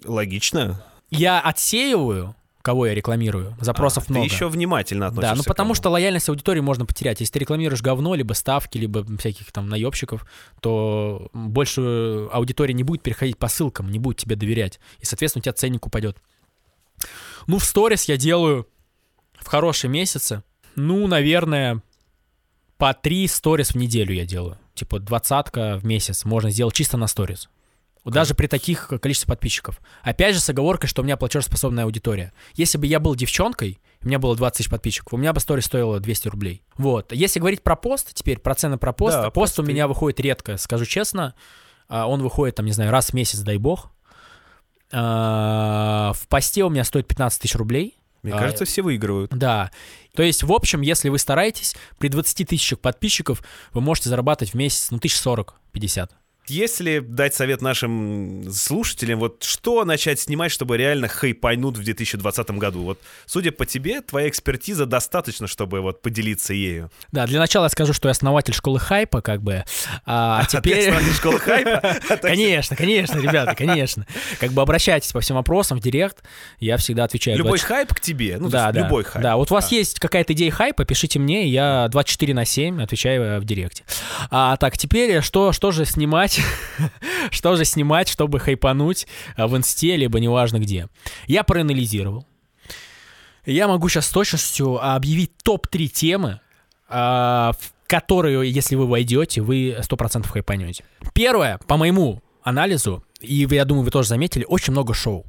Логично. 0.04 0.82
Я 1.10 1.40
отсеиваю, 1.40 2.34
кого 2.62 2.86
я 2.86 2.94
рекламирую, 2.94 3.56
запросов 3.60 4.04
А, 4.08 4.12
много. 4.12 4.28
Ты 4.28 4.34
еще 4.34 4.48
внимательно 4.48 5.08
относишься 5.08 5.34
Да, 5.34 5.36
ну 5.36 5.44
потому 5.44 5.74
что 5.74 5.90
лояльность 5.90 6.28
аудитории 6.28 6.60
можно 6.60 6.86
потерять. 6.86 7.20
Если 7.20 7.34
ты 7.34 7.38
рекламируешь 7.40 7.82
говно, 7.82 8.14
либо 8.14 8.32
ставки, 8.32 8.78
либо 8.78 9.04
всяких 9.18 9.52
там 9.52 9.68
наебщиков, 9.68 10.26
то 10.60 11.28
больше 11.34 12.28
аудитория 12.32 12.72
не 12.72 12.84
будет 12.84 13.02
переходить 13.02 13.36
по 13.36 13.48
ссылкам, 13.48 13.90
не 13.90 13.98
будет 13.98 14.16
тебе 14.18 14.36
доверять. 14.36 14.80
И, 15.00 15.04
соответственно, 15.04 15.40
у 15.40 15.44
тебя 15.44 15.52
ценник 15.52 15.86
упадет. 15.86 16.18
Ну, 17.46 17.58
в 17.58 17.64
сторис 17.64 18.04
я 18.04 18.16
делаю 18.16 18.68
в 19.34 19.46
хорошие 19.46 19.90
месяцы, 19.90 20.42
ну, 20.76 21.06
наверное, 21.06 21.82
по 22.78 22.94
три 22.94 23.26
сторис 23.28 23.70
в 23.70 23.74
неделю 23.76 24.14
я 24.14 24.24
делаю. 24.24 24.58
Типа 24.74 24.98
двадцатка 24.98 25.78
в 25.78 25.84
месяц 25.84 26.24
можно 26.24 26.50
сделать 26.50 26.74
чисто 26.74 26.96
на 26.96 27.06
сторис. 27.06 27.48
Даже 28.04 28.34
при 28.34 28.48
таких 28.48 28.88
количестве 29.00 29.28
подписчиков. 29.28 29.80
Опять 30.02 30.34
же, 30.34 30.40
с 30.40 30.48
оговоркой, 30.50 30.88
что 30.88 31.02
у 31.02 31.04
меня 31.04 31.16
платежеспособная 31.16 31.84
аудитория. 31.84 32.32
Если 32.54 32.76
бы 32.76 32.86
я 32.86 32.98
был 32.98 33.14
девчонкой, 33.14 33.78
у 34.02 34.08
меня 34.08 34.18
было 34.18 34.34
20 34.34 34.56
тысяч 34.58 34.70
подписчиков, 34.70 35.12
у 35.14 35.16
меня 35.16 35.32
бы 35.32 35.38
сторис 35.38 35.66
стоила 35.66 36.00
200 36.00 36.28
рублей. 36.28 36.62
Вот. 36.76 37.12
Если 37.12 37.38
говорить 37.38 37.62
про 37.62 37.76
пост, 37.76 38.12
теперь 38.12 38.40
про 38.40 38.56
цены 38.56 38.76
про 38.76 38.92
пост, 38.92 39.16
Да, 39.16 39.30
пост 39.30 39.56
у 39.58 39.62
посты. 39.62 39.72
меня 39.72 39.86
выходит 39.86 40.18
редко, 40.18 40.56
скажу 40.56 40.84
честно. 40.84 41.34
А, 41.88 42.08
Он 42.08 42.22
выходит, 42.22 42.56
там, 42.56 42.66
не 42.66 42.72
знаю, 42.72 42.90
раз 42.90 43.10
в 43.10 43.12
месяц, 43.14 43.38
дай 43.38 43.58
бог. 43.58 43.92
А, 44.92 46.12
В 46.14 46.28
посте 46.28 46.64
у 46.64 46.68
меня 46.68 46.84
стоит 46.84 47.08
15 47.08 47.40
тысяч 47.42 47.54
рублей. 47.54 47.96
Мне 48.22 48.34
А, 48.34 48.38
кажется, 48.38 48.64
все 48.64 48.82
выигрывают. 48.82 49.32
Да. 49.36 49.70
То 50.14 50.22
есть, 50.22 50.42
в 50.44 50.52
общем, 50.52 50.80
если 50.80 51.08
вы 51.08 51.18
стараетесь, 51.18 51.74
при 51.98 52.08
20 52.08 52.46
тысячах 52.48 52.78
подписчиков 52.78 53.42
вы 53.72 53.80
можете 53.80 54.10
зарабатывать 54.10 54.52
в 54.52 54.56
месяц, 54.56 54.90
ну, 54.90 54.98
тысяч 54.98 55.16
сорок, 55.16 55.54
пятьдесят. 55.72 56.12
Если 56.48 56.98
дать 56.98 57.34
совет 57.34 57.62
нашим 57.62 58.52
слушателям, 58.52 59.20
вот 59.20 59.44
что 59.44 59.84
начать 59.84 60.18
снимать, 60.18 60.50
чтобы 60.50 60.76
реально 60.76 61.06
хайпануть 61.06 61.76
в 61.76 61.84
2020 61.84 62.50
году? 62.52 62.82
Вот, 62.82 62.98
судя 63.26 63.52
по 63.52 63.64
тебе, 63.64 64.00
твоя 64.00 64.28
экспертиза 64.28 64.84
достаточно, 64.84 65.46
чтобы 65.46 65.80
вот 65.80 66.02
поделиться 66.02 66.52
ею. 66.52 66.90
Да, 67.12 67.26
для 67.26 67.38
начала 67.38 67.66
я 67.66 67.68
скажу, 67.68 67.92
что 67.92 68.08
я 68.08 68.10
основатель 68.10 68.54
школы 68.54 68.80
хайпа, 68.80 69.20
как 69.20 69.40
бы. 69.42 69.64
А, 70.04 70.40
А 70.42 70.46
теперь... 70.46 70.88
основатель 70.88 71.14
школы 71.14 71.38
хайпа? 71.38 71.96
Конечно, 72.22 72.76
конечно, 72.76 73.18
ребята, 73.18 73.54
конечно. 73.56 74.06
Как 74.40 74.50
бы 74.50 74.62
обращайтесь 74.62 75.12
по 75.12 75.20
всем 75.20 75.36
вопросам 75.36 75.78
в 75.78 75.80
директ, 75.82 76.24
я 76.58 76.76
всегда 76.76 77.04
отвечаю. 77.04 77.38
Любой 77.38 77.58
20 77.58 77.66
хайп 77.66 77.94
к 77.94 78.00
тебе? 78.00 78.36
Ну, 78.38 78.48
да, 78.48 78.70
любой 78.72 79.04
хайп. 79.04 79.22
Да, 79.22 79.36
вот 79.36 79.50
у 79.50 79.54
вас 79.54 79.70
А. 79.70 79.74
есть 79.74 80.00
какая-то 80.00 80.32
идея 80.32 80.50
хайпа, 80.50 80.84
пишите 80.84 81.18
мне, 81.18 81.46
я 81.46 81.88
24 81.88 82.34
на 82.34 82.44
7 82.44 82.82
отвечаю 82.82 83.22
э, 83.22 83.38
в 83.38 83.44
директе. 83.44 83.84
А 84.30 84.56
так, 84.56 84.76
теперь 84.76 85.22
что, 85.22 85.52
что 85.52 85.70
же 85.70 85.84
снимать? 85.84 86.31
что 87.30 87.56
же 87.56 87.64
снимать, 87.64 88.08
чтобы 88.08 88.38
хайпануть 88.38 89.06
э, 89.36 89.46
в 89.46 89.56
инсте, 89.56 89.96
либо 89.96 90.20
неважно 90.20 90.58
где? 90.58 90.88
Я 91.26 91.42
проанализировал. 91.44 92.26
Я 93.44 93.66
могу 93.66 93.88
сейчас 93.88 94.06
с 94.06 94.10
точностью 94.10 94.84
объявить 94.84 95.32
топ-3 95.42 95.86
темы, 95.88 96.40
а, 96.88 97.52
в 97.58 97.72
которые, 97.88 98.50
если 98.50 98.76
вы 98.76 98.86
войдете, 98.86 99.40
вы 99.40 99.76
100% 99.80 100.26
хайпанете. 100.28 100.84
Первое, 101.12 101.58
по 101.66 101.76
моему 101.76 102.22
анализу, 102.42 103.04
и 103.20 103.46
я 103.50 103.64
думаю, 103.64 103.84
вы 103.84 103.90
тоже 103.90 104.08
заметили, 104.08 104.44
очень 104.48 104.72
много 104.72 104.94
шоу. 104.94 105.26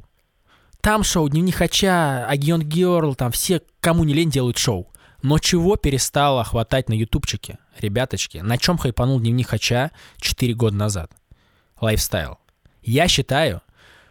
Там 0.80 1.04
шоу, 1.04 1.28
Дневник 1.30 1.56
Хача, 1.56 2.28
Agent 2.28 2.62
Girl, 2.62 3.16
там 3.16 3.32
все, 3.32 3.62
кому 3.80 4.04
не 4.04 4.14
лень, 4.14 4.30
делают 4.30 4.58
шоу. 4.58 4.92
Но 5.22 5.40
чего 5.40 5.78
перестало 5.78 6.44
хватать 6.44 6.90
на 6.90 6.94
ютубчике, 6.94 7.58
ребяточки? 7.80 8.38
На 8.40 8.58
чем 8.58 8.78
хайпанул 8.78 9.20
Дневник 9.20 9.50
Хача 9.50 9.92
4 10.18 10.54
года 10.54 10.76
назад? 10.76 11.12
Lifestyle. 11.80 12.38
Я 12.82 13.08
считаю, 13.08 13.62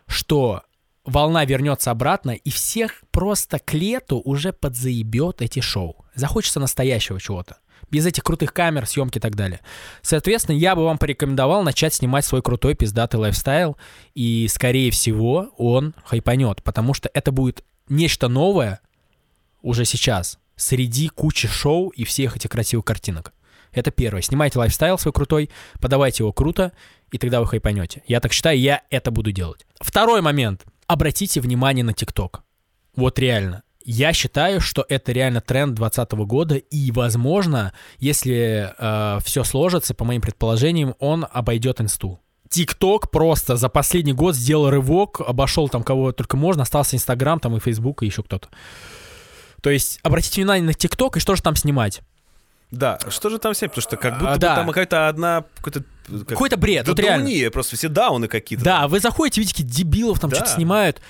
что 0.06 0.62
волна 1.04 1.44
вернется 1.44 1.90
обратно, 1.90 2.30
и 2.30 2.50
всех 2.50 3.02
просто 3.10 3.58
к 3.58 3.72
лету 3.74 4.20
уже 4.24 4.52
подзаебет 4.52 5.42
эти 5.42 5.60
шоу. 5.60 6.04
Захочется 6.14 6.60
настоящего 6.60 7.20
чего-то. 7.20 7.58
Без 7.90 8.06
этих 8.06 8.22
крутых 8.22 8.54
камер, 8.54 8.86
съемки 8.86 9.18
и 9.18 9.20
так 9.20 9.34
далее. 9.34 9.60
Соответственно, 10.00 10.56
я 10.56 10.74
бы 10.74 10.84
вам 10.84 10.98
порекомендовал 10.98 11.62
начать 11.62 11.92
снимать 11.92 12.24
свой 12.24 12.40
крутой 12.40 12.74
пиздатый 12.74 13.20
lifestyle, 13.20 13.76
и, 14.14 14.48
скорее 14.48 14.90
всего, 14.90 15.50
он 15.58 15.94
хайпанет, 16.04 16.62
потому 16.62 16.94
что 16.94 17.10
это 17.12 17.32
будет 17.32 17.64
нечто 17.88 18.28
новое 18.28 18.80
уже 19.60 19.84
сейчас, 19.84 20.38
среди 20.56 21.08
кучи 21.08 21.48
шоу 21.48 21.88
и 21.90 22.04
всех 22.04 22.36
этих 22.36 22.50
красивых 22.50 22.84
картинок. 22.84 23.32
Это 23.72 23.90
первое. 23.90 24.22
Снимайте 24.22 24.58
lifestyle 24.58 24.98
свой 24.98 25.12
крутой, 25.12 25.50
подавайте 25.80 26.22
его 26.22 26.32
круто, 26.32 26.72
и 27.10 27.18
тогда 27.18 27.40
вы 27.40 27.46
хайпанете. 27.46 28.02
Я 28.06 28.20
так 28.20 28.32
считаю, 28.32 28.58
я 28.58 28.82
это 28.90 29.10
буду 29.10 29.32
делать. 29.32 29.66
Второй 29.80 30.20
момент. 30.20 30.64
Обратите 30.86 31.40
внимание 31.40 31.84
на 31.84 31.92
ТикТок. 31.92 32.42
Вот 32.96 33.18
реально. 33.18 33.62
Я 33.84 34.12
считаю, 34.12 34.60
что 34.60 34.84
это 34.88 35.12
реально 35.12 35.40
тренд 35.40 35.74
2020 35.74 36.12
года, 36.26 36.56
и, 36.56 36.92
возможно, 36.92 37.72
если 37.98 38.72
э, 38.78 39.18
все 39.24 39.42
сложится, 39.42 39.94
по 39.94 40.04
моим 40.04 40.20
предположениям, 40.20 40.94
он 41.00 41.26
обойдет 41.30 41.80
инсту. 41.80 42.20
ТикТок 42.48 43.10
просто 43.10 43.56
за 43.56 43.68
последний 43.68 44.12
год 44.12 44.36
сделал 44.36 44.70
рывок, 44.70 45.20
обошел 45.20 45.68
там 45.68 45.82
кого 45.82 46.12
только 46.12 46.36
можно, 46.36 46.62
остался 46.62 46.96
Инстаграм, 46.96 47.40
там 47.40 47.56
и 47.56 47.60
Фейсбук, 47.60 48.02
и 48.02 48.06
еще 48.06 48.22
кто-то. 48.22 48.48
То 49.62 49.70
есть 49.70 49.98
обратите 50.02 50.42
внимание 50.42 50.66
на 50.66 50.74
ТикТок, 50.74 51.16
и 51.16 51.20
что 51.20 51.34
же 51.34 51.42
там 51.42 51.56
снимать? 51.56 52.02
Да, 52.72 52.98
что 53.10 53.28
же 53.28 53.38
там 53.38 53.54
снять? 53.54 53.70
Потому 53.70 53.82
что 53.82 53.96
как 53.96 54.14
будто 54.18 54.30
А, 54.30 54.34
бы 54.34 54.40
да. 54.40 54.56
там 54.56 54.66
какая-то 54.66 55.08
одна... 55.08 55.44
Какой-то, 55.56 55.84
как- 56.08 56.26
Какой-то 56.28 56.56
бред, 56.56 56.88
вот 56.88 56.98
реально. 56.98 57.26
Дауния, 57.26 57.50
просто 57.50 57.76
все 57.76 57.88
дауны 57.88 58.26
какие-то. 58.28 58.64
Да, 58.64 58.88
вы 58.88 58.98
заходите, 58.98 59.40
видите, 59.42 59.62
дебилов 59.62 60.18
там 60.18 60.30
Да. 60.30 60.36
что-то 60.36 60.52
снимают. 60.52 61.00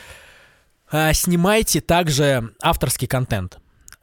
А, 0.90 1.12
снимайте 1.14 1.80
также 1.80 2.52
авторский 2.60 3.06
контент. 3.06 3.58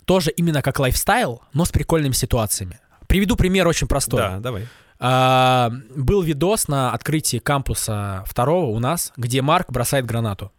Тоже 0.05 0.31
именно 0.31 0.61
как 0.61 0.79
лайфстайл, 0.79 1.43
но 1.53 1.65
с 1.65 1.69
прикольными 1.71 2.13
ситуациями. 2.13 2.79
Приведу 3.07 3.35
пример 3.35 3.67
очень 3.67 3.87
простой. 3.87 4.19
Да, 4.21 4.39
давай. 4.39 4.67
А, 4.99 5.71
был 5.95 6.21
видос 6.21 6.67
на 6.67 6.91
открытии 6.93 7.37
кампуса 7.37 8.23
второго 8.25 8.67
у 8.67 8.79
нас, 8.79 9.11
где 9.17 9.41
Марк 9.41 9.69
бросает 9.71 10.05
гранату. 10.05 10.51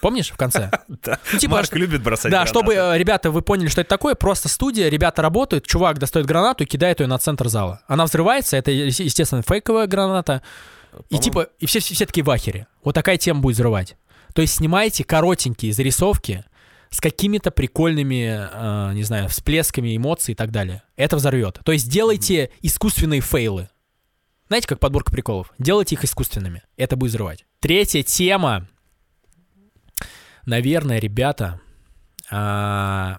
Помнишь 0.00 0.30
в 0.30 0.36
конце? 0.36 0.70
Да. 0.88 1.18
Ну, 1.32 1.38
типа, 1.38 1.52
Марк 1.54 1.66
что- 1.66 1.78
любит 1.78 2.02
бросать 2.02 2.30
Да, 2.30 2.38
гранаты. 2.44 2.48
чтобы, 2.50 2.74
э, 2.74 2.98
ребята, 2.98 3.30
вы 3.30 3.42
поняли, 3.42 3.68
что 3.68 3.80
это 3.80 3.88
такое, 3.90 4.14
просто 4.14 4.48
студия, 4.48 4.88
ребята 4.88 5.22
работают, 5.22 5.66
чувак 5.66 5.98
достает 5.98 6.26
гранату 6.26 6.64
и 6.64 6.66
кидает 6.66 7.00
ее 7.00 7.06
на 7.06 7.18
центр 7.18 7.48
зала. 7.48 7.80
Она 7.86 8.04
взрывается, 8.04 8.56
это, 8.56 8.70
естественно, 8.70 9.42
фейковая 9.42 9.86
граната, 9.86 10.42
и 11.10 11.18
типа, 11.18 11.48
и 11.58 11.66
все, 11.66 11.80
все 11.80 12.06
такие 12.06 12.22
в 12.24 12.30
ахере. 12.30 12.66
Вот 12.84 12.94
такая 12.94 13.16
тема 13.16 13.40
будет 13.40 13.54
взрывать. 13.56 13.96
То 14.34 14.42
есть 14.42 14.54
снимайте 14.56 15.04
коротенькие 15.04 15.72
зарисовки 15.72 16.44
с 16.90 17.00
какими-то 17.00 17.50
прикольными, 17.50 18.48
э, 18.52 18.94
не 18.94 19.02
знаю, 19.02 19.28
всплесками 19.28 19.96
эмоций 19.96 20.32
и 20.32 20.34
так 20.36 20.50
далее. 20.52 20.82
Это 20.96 21.16
взорвет. 21.16 21.58
То 21.64 21.72
есть 21.72 21.88
делайте 21.88 22.50
искусственные 22.62 23.20
фейлы. 23.20 23.68
Знаете, 24.48 24.68
как 24.68 24.78
подборка 24.78 25.10
приколов? 25.10 25.52
Делайте 25.58 25.94
их 25.96 26.04
искусственными. 26.04 26.62
Это 26.76 26.96
будет 26.96 27.10
взрывать. 27.10 27.44
Третья 27.60 28.02
тема. 28.02 28.68
Наверное, 30.46 30.98
ребята, 30.98 31.60
а, 32.30 33.18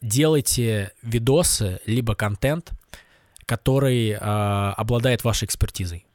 делайте 0.00 0.92
видосы 1.02 1.80
либо 1.86 2.14
контент, 2.14 2.72
который 3.46 4.16
а, 4.18 4.74
обладает 4.76 5.22
вашей 5.24 5.44
экспертизой. 5.44 6.06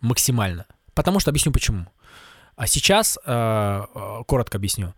Максимально. 0.00 0.66
Потому 0.94 1.20
что 1.20 1.30
объясню 1.30 1.52
почему. 1.52 1.86
А 2.56 2.66
сейчас, 2.66 3.18
а, 3.24 4.22
коротко 4.26 4.58
объясню. 4.58 4.94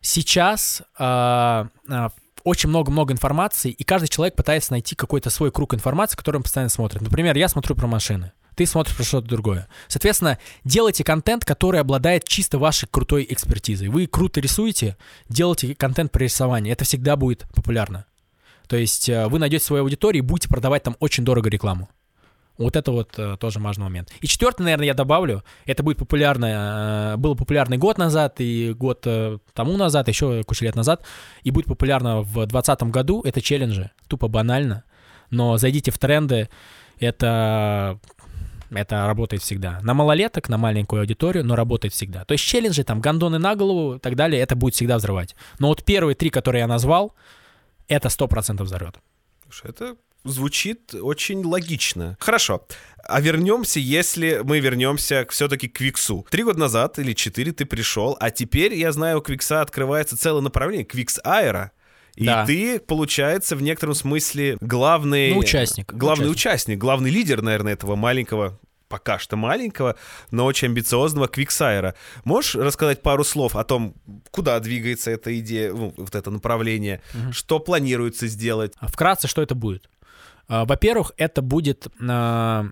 Сейчас 0.00 0.82
очень 2.44 2.68
много-много 2.68 3.14
информации, 3.14 3.70
и 3.70 3.84
каждый 3.84 4.08
человек 4.08 4.36
пытается 4.36 4.72
найти 4.72 4.94
какой-то 4.94 5.30
свой 5.30 5.50
круг 5.50 5.72
информации, 5.72 6.14
который 6.14 6.36
он 6.36 6.42
постоянно 6.42 6.68
смотрит. 6.68 7.00
Например, 7.00 7.34
я 7.34 7.48
смотрю 7.48 7.74
про 7.74 7.86
машины, 7.86 8.32
ты 8.54 8.66
смотришь 8.66 8.96
про 8.96 9.04
что-то 9.04 9.28
другое. 9.28 9.68
Соответственно, 9.88 10.38
делайте 10.64 11.04
контент, 11.04 11.44
который 11.44 11.80
обладает 11.80 12.24
чисто 12.24 12.58
вашей 12.58 12.88
крутой 12.90 13.26
экспертизой. 13.28 13.88
Вы 13.88 14.06
круто 14.06 14.40
рисуете, 14.40 14.96
делайте 15.28 15.74
контент 15.74 16.12
про 16.12 16.24
рисование. 16.24 16.72
Это 16.72 16.84
всегда 16.84 17.16
будет 17.16 17.46
популярно. 17.54 18.06
То 18.66 18.76
есть 18.76 19.08
э, 19.08 19.26
вы 19.28 19.38
найдете 19.38 19.64
свою 19.64 19.82
аудиторию 19.82 20.22
и 20.22 20.26
будете 20.26 20.48
продавать 20.48 20.82
там 20.82 20.96
очень 21.00 21.24
дорого 21.24 21.50
рекламу. 21.50 21.88
Вот 22.56 22.76
это 22.76 22.92
вот 22.92 23.18
э, 23.18 23.36
тоже 23.38 23.58
важный 23.58 23.84
момент. 23.84 24.12
И 24.20 24.26
четвертый, 24.28 24.62
наверное, 24.62 24.86
я 24.86 24.94
добавлю, 24.94 25.42
это 25.66 25.82
будет 25.82 25.98
популярно, 25.98 27.14
э, 27.14 27.16
было 27.16 27.34
популярно 27.34 27.76
год 27.76 27.98
назад, 27.98 28.36
и 28.38 28.72
год 28.72 29.02
э, 29.06 29.38
тому 29.54 29.76
назад, 29.76 30.06
еще 30.06 30.44
кучу 30.44 30.64
лет 30.64 30.76
назад, 30.76 31.04
и 31.42 31.50
будет 31.50 31.66
популярно 31.66 32.20
в 32.22 32.32
2020 32.46 32.82
году, 32.84 33.22
это 33.22 33.40
челленджи, 33.40 33.90
тупо 34.06 34.28
банально, 34.28 34.84
но 35.30 35.56
зайдите 35.58 35.90
в 35.90 35.98
тренды, 35.98 36.48
это, 37.00 37.98
это 38.70 39.06
работает 39.06 39.42
всегда. 39.42 39.80
На 39.82 39.94
малолеток, 39.94 40.48
на 40.48 40.58
маленькую 40.58 41.00
аудиторию, 41.00 41.44
но 41.44 41.56
работает 41.56 41.94
всегда. 41.94 42.24
То 42.24 42.32
есть 42.32 42.44
челленджи, 42.44 42.84
там, 42.84 43.00
гондоны 43.00 43.38
на 43.38 43.54
голову 43.54 43.96
и 43.96 43.98
так 43.98 44.16
далее, 44.16 44.40
это 44.40 44.56
будет 44.56 44.74
всегда 44.74 44.98
взрывать. 44.98 45.34
Но 45.58 45.68
вот 45.68 45.84
первые 45.84 46.14
три, 46.14 46.30
которые 46.30 46.60
я 46.60 46.66
назвал, 46.66 47.14
это 47.88 48.08
100% 48.08 48.62
взорвет. 48.62 48.96
Это 49.62 49.96
звучит 50.24 50.94
очень 50.94 51.44
логично. 51.44 52.16
Хорошо. 52.18 52.66
А 53.06 53.20
вернемся, 53.20 53.78
если 53.78 54.40
мы 54.42 54.60
вернемся 54.60 55.26
все-таки 55.28 55.68
к 55.68 55.80
Виксу. 55.80 56.26
Три 56.30 56.42
года 56.42 56.58
назад 56.58 56.98
или 56.98 57.12
четыре 57.12 57.52
ты 57.52 57.66
пришел, 57.66 58.16
а 58.18 58.30
теперь, 58.30 58.74
я 58.74 58.92
знаю, 58.92 59.18
у 59.18 59.20
Квикса 59.20 59.60
открывается 59.60 60.16
целое 60.16 60.40
направление, 60.40 60.86
Квикс 60.86 61.20
Аэро. 61.22 61.72
И 62.16 62.24
Да. 62.24 62.46
ты, 62.46 62.78
получается, 62.78 63.56
в 63.56 63.62
некотором 63.62 63.94
смысле 63.94 64.56
главный... 64.60 65.32
Ну, 65.32 65.38
участник. 65.38 65.92
Главный 65.92 66.24
Участник. 66.30 66.36
участник, 66.36 66.78
главный 66.78 67.10
лидер, 67.10 67.42
наверное, 67.42 67.72
этого 67.72 67.96
маленького 67.96 68.58
пока 68.86 69.18
что 69.18 69.34
маленького, 69.36 69.96
но 70.30 70.44
очень 70.44 70.68
амбициозного 70.68 71.26
Квиксайра. 71.26 71.96
Можешь 72.22 72.54
рассказать 72.54 73.02
пару 73.02 73.24
слов 73.24 73.56
о 73.56 73.64
том, 73.64 73.94
куда 74.30 74.60
двигается 74.60 75.10
эта 75.10 75.36
идея, 75.40 75.72
ну, 75.72 75.92
вот 75.96 76.14
это 76.14 76.30
направление, 76.30 77.00
что 77.32 77.58
планируется 77.58 78.28
сделать? 78.28 78.74
А 78.78 78.86
Вкратце, 78.86 79.26
что 79.26 79.42
это 79.42 79.56
будет? 79.56 79.90
А, 80.46 80.64
Во-первых, 80.64 81.10
это 81.16 81.42
будет 81.42 81.88
а, 82.08 82.66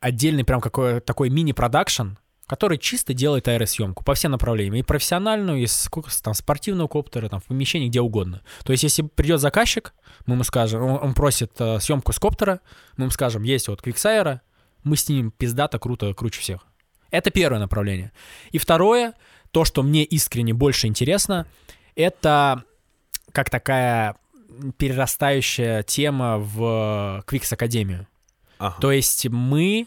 отдельный 0.00 0.44
прям 0.44 0.60
какой 0.60 1.00
такой 1.00 1.30
мини-продакшн, 1.30 2.18
который 2.46 2.78
чисто 2.78 3.12
делает 3.12 3.48
аэросъемку 3.48 4.04
по 4.04 4.14
всем 4.14 4.30
направлениям. 4.32 4.76
И 4.76 4.82
профессиональную, 4.82 5.60
и 5.60 5.66
с, 5.66 5.88
там, 6.22 6.34
спортивного 6.34 6.88
коптера, 6.88 7.28
там, 7.28 7.40
в 7.40 7.44
помещении, 7.44 7.88
где 7.88 8.00
угодно. 8.00 8.42
То 8.64 8.72
есть, 8.72 8.84
если 8.84 9.02
придет 9.02 9.40
заказчик, 9.40 9.94
мы 10.26 10.34
ему 10.34 10.44
скажем, 10.44 10.82
он, 10.82 11.02
он 11.02 11.14
просит 11.14 11.52
э, 11.58 11.80
съемку 11.80 12.12
с 12.12 12.18
коптера, 12.18 12.60
мы 12.96 13.04
ему 13.04 13.10
скажем, 13.10 13.42
есть 13.42 13.68
вот 13.68 13.82
Квиксайра, 13.82 14.42
мы 14.84 14.96
снимем 14.96 15.32
пиздато, 15.32 15.78
круто, 15.78 16.14
круче 16.14 16.40
всех. 16.40 16.66
Это 17.10 17.30
первое 17.30 17.58
направление. 17.58 18.12
И 18.52 18.58
второе, 18.58 19.14
то, 19.50 19.64
что 19.64 19.82
мне 19.82 20.04
искренне 20.04 20.54
больше 20.54 20.86
интересно, 20.86 21.46
это 21.96 22.62
как 23.32 23.50
такая 23.50 24.16
перерастающая 24.78 25.82
тема 25.82 26.38
в 26.38 27.24
Quicks 27.26 27.52
Академию. 27.52 28.06
Ага. 28.58 28.76
То 28.80 28.92
есть 28.92 29.28
мы 29.28 29.86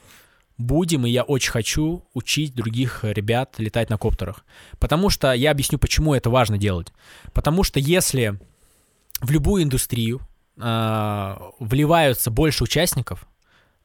будем, 0.59 1.05
и 1.05 1.09
я 1.09 1.23
очень 1.23 1.51
хочу 1.51 2.05
учить 2.13 2.53
других 2.53 2.99
ребят 3.03 3.55
летать 3.57 3.89
на 3.89 3.97
коптерах. 3.97 4.45
Потому 4.77 5.09
что 5.09 5.33
я 5.33 5.51
объясню, 5.51 5.79
почему 5.79 6.13
это 6.13 6.29
важно 6.29 6.57
делать. 6.57 6.89
Потому 7.33 7.63
что 7.63 7.79
если 7.79 8.39
в 9.21 9.31
любую 9.31 9.63
индустрию 9.63 10.19
э, 10.57 11.35
вливаются 11.59 12.29
больше 12.29 12.65
участников, 12.65 13.25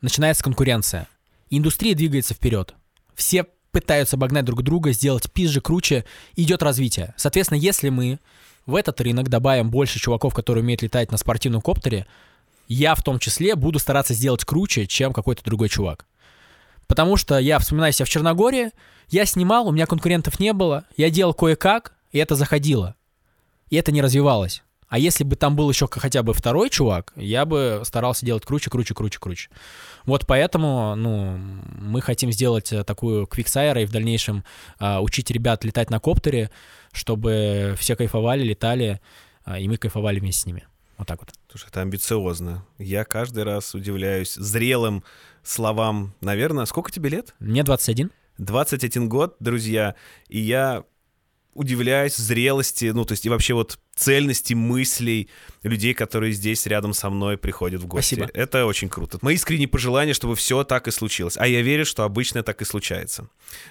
начинается 0.00 0.42
конкуренция. 0.42 1.08
Индустрия 1.48 1.94
двигается 1.94 2.34
вперед. 2.34 2.74
Все 3.14 3.46
пытаются 3.70 4.16
обогнать 4.16 4.44
друг 4.44 4.62
друга, 4.62 4.92
сделать 4.92 5.30
пизже, 5.30 5.60
круче, 5.60 6.04
идет 6.34 6.62
развитие. 6.62 7.14
Соответственно, 7.16 7.58
если 7.58 7.88
мы 7.88 8.18
в 8.66 8.74
этот 8.74 9.00
рынок 9.00 9.28
добавим 9.28 9.70
больше 9.70 10.00
чуваков, 10.00 10.34
которые 10.34 10.64
умеют 10.64 10.82
летать 10.82 11.12
на 11.12 11.18
спортивном 11.18 11.60
коптере, 11.60 12.06
я 12.66 12.94
в 12.96 13.02
том 13.02 13.20
числе 13.20 13.54
буду 13.54 13.78
стараться 13.78 14.14
сделать 14.14 14.44
круче, 14.44 14.86
чем 14.86 15.12
какой-то 15.12 15.44
другой 15.44 15.68
чувак. 15.68 16.06
Потому 16.94 17.16
что 17.16 17.38
я 17.38 17.58
вспоминаю 17.58 17.92
себя 17.92 18.06
в 18.06 18.08
Черногории, 18.08 18.70
я 19.08 19.26
снимал, 19.26 19.66
у 19.66 19.72
меня 19.72 19.84
конкурентов 19.84 20.38
не 20.38 20.52
было, 20.52 20.84
я 20.96 21.10
делал 21.10 21.34
кое-как, 21.34 21.92
и 22.12 22.18
это 22.18 22.36
заходило. 22.36 22.94
И 23.68 23.74
это 23.74 23.90
не 23.90 24.00
развивалось. 24.00 24.62
А 24.86 25.00
если 25.00 25.24
бы 25.24 25.34
там 25.34 25.56
был 25.56 25.68
еще 25.68 25.88
хотя 25.90 26.22
бы 26.22 26.32
второй 26.32 26.70
чувак, 26.70 27.12
я 27.16 27.46
бы 27.46 27.82
старался 27.84 28.24
делать 28.24 28.46
круче, 28.46 28.70
круче, 28.70 28.94
круче, 28.94 29.18
круче. 29.18 29.50
Вот 30.06 30.24
поэтому, 30.24 30.94
ну, 30.94 31.36
мы 31.80 32.00
хотим 32.00 32.30
сделать 32.30 32.72
э, 32.72 32.84
такую 32.84 33.26
квиксайр 33.26 33.76
и 33.78 33.86
в 33.86 33.90
дальнейшем 33.90 34.44
а, 34.78 35.00
учить 35.00 35.32
ребят 35.32 35.64
летать 35.64 35.90
на 35.90 35.98
коптере, 35.98 36.52
чтобы 36.92 37.74
все 37.76 37.96
кайфовали, 37.96 38.44
летали, 38.44 39.00
а, 39.44 39.58
и 39.58 39.66
мы 39.66 39.78
кайфовали 39.78 40.20
вместе 40.20 40.42
с 40.42 40.46
ними. 40.46 40.64
Вот 40.96 41.08
так 41.08 41.18
вот. 41.18 41.30
Слушай, 41.50 41.70
это 41.70 41.80
амбициозно. 41.80 42.64
Я 42.78 43.04
каждый 43.04 43.42
раз 43.42 43.74
удивляюсь 43.74 44.34
зрелым 44.34 45.02
словам. 45.44 46.14
Наверное, 46.20 46.64
сколько 46.64 46.90
тебе 46.90 47.10
лет? 47.10 47.34
Мне 47.38 47.62
21. 47.62 48.10
21 48.38 49.08
год, 49.08 49.36
друзья, 49.38 49.94
и 50.28 50.40
я 50.40 50.84
удивляюсь 51.54 52.16
зрелости, 52.16 52.86
ну, 52.86 53.04
то 53.04 53.12
есть 53.12 53.24
и 53.24 53.28
вообще 53.28 53.54
вот 53.54 53.78
цельности 53.94 54.54
мыслей 54.54 55.30
людей, 55.62 55.94
которые 55.94 56.32
здесь 56.32 56.66
рядом 56.66 56.92
со 56.92 57.10
мной 57.10 57.38
приходят 57.38 57.80
в 57.80 57.86
гости. 57.86 58.16
Спасибо. 58.16 58.30
Это 58.36 58.66
очень 58.66 58.88
круто. 58.88 59.18
Мои 59.22 59.36
искренние 59.36 59.68
пожелания, 59.68 60.14
чтобы 60.14 60.34
все 60.34 60.64
так 60.64 60.88
и 60.88 60.90
случилось. 60.90 61.36
А 61.38 61.46
я 61.46 61.62
верю, 61.62 61.86
что 61.86 62.02
обычно 62.02 62.42
так 62.42 62.60
и 62.60 62.64
случается. 62.64 63.28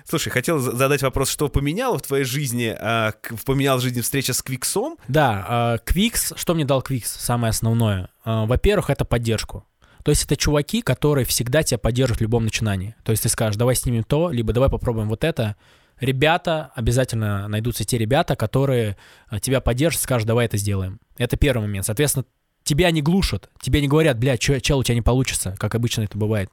Слушай, 0.07 0.29
хотел 0.29 0.59
задать 0.59 1.01
вопрос, 1.01 1.29
что 1.29 1.49
поменяло 1.49 1.97
в 1.97 2.03
твоей 2.03 2.23
жизни, 2.23 2.73
а, 2.79 3.13
поменяла 3.45 3.79
в 3.79 3.81
жизни 3.81 3.99
встреча 3.99 4.33
с 4.33 4.41
Квиксом? 4.41 4.97
Да, 5.09 5.79
Квикс, 5.83 6.31
что 6.37 6.55
мне 6.55 6.63
дал 6.63 6.81
Квикс, 6.81 7.11
самое 7.11 7.49
основное? 7.49 8.09
А, 8.23 8.45
во-первых, 8.45 8.89
это 8.89 9.03
поддержку. 9.03 9.65
То 10.03 10.11
есть 10.11 10.25
это 10.25 10.35
чуваки, 10.35 10.81
которые 10.81 11.25
всегда 11.25 11.63
тебя 11.63 11.77
поддержат 11.77 12.17
в 12.17 12.21
любом 12.21 12.43
начинании. 12.43 12.95
То 13.03 13.11
есть 13.11 13.23
ты 13.23 13.29
скажешь, 13.29 13.55
давай 13.55 13.75
снимем 13.75 14.03
то, 14.03 14.29
либо 14.29 14.53
давай 14.53 14.69
попробуем 14.69 15.07
вот 15.09 15.23
это, 15.23 15.55
ребята, 15.99 16.71
обязательно 16.75 17.47
найдутся 17.47 17.85
те 17.85 17.97
ребята, 17.97 18.35
которые 18.35 18.97
э, 19.31 19.39
тебя 19.39 19.61
поддержат, 19.61 20.01
скажут, 20.01 20.27
давай 20.27 20.45
это 20.45 20.57
сделаем. 20.57 20.99
Это 21.17 21.37
первый 21.37 21.63
момент. 21.63 21.85
Соответственно, 21.85 22.25
тебя 22.63 22.91
не 22.91 23.01
глушат, 23.01 23.49
тебе 23.61 23.81
не 23.81 23.87
говорят, 23.87 24.19
бля, 24.19 24.37
чё, 24.37 24.59
чел, 24.59 24.79
у 24.79 24.83
тебя 24.83 24.95
не 24.95 25.01
получится, 25.01 25.55
как 25.57 25.75
обычно 25.75 26.01
это 26.01 26.17
бывает. 26.17 26.49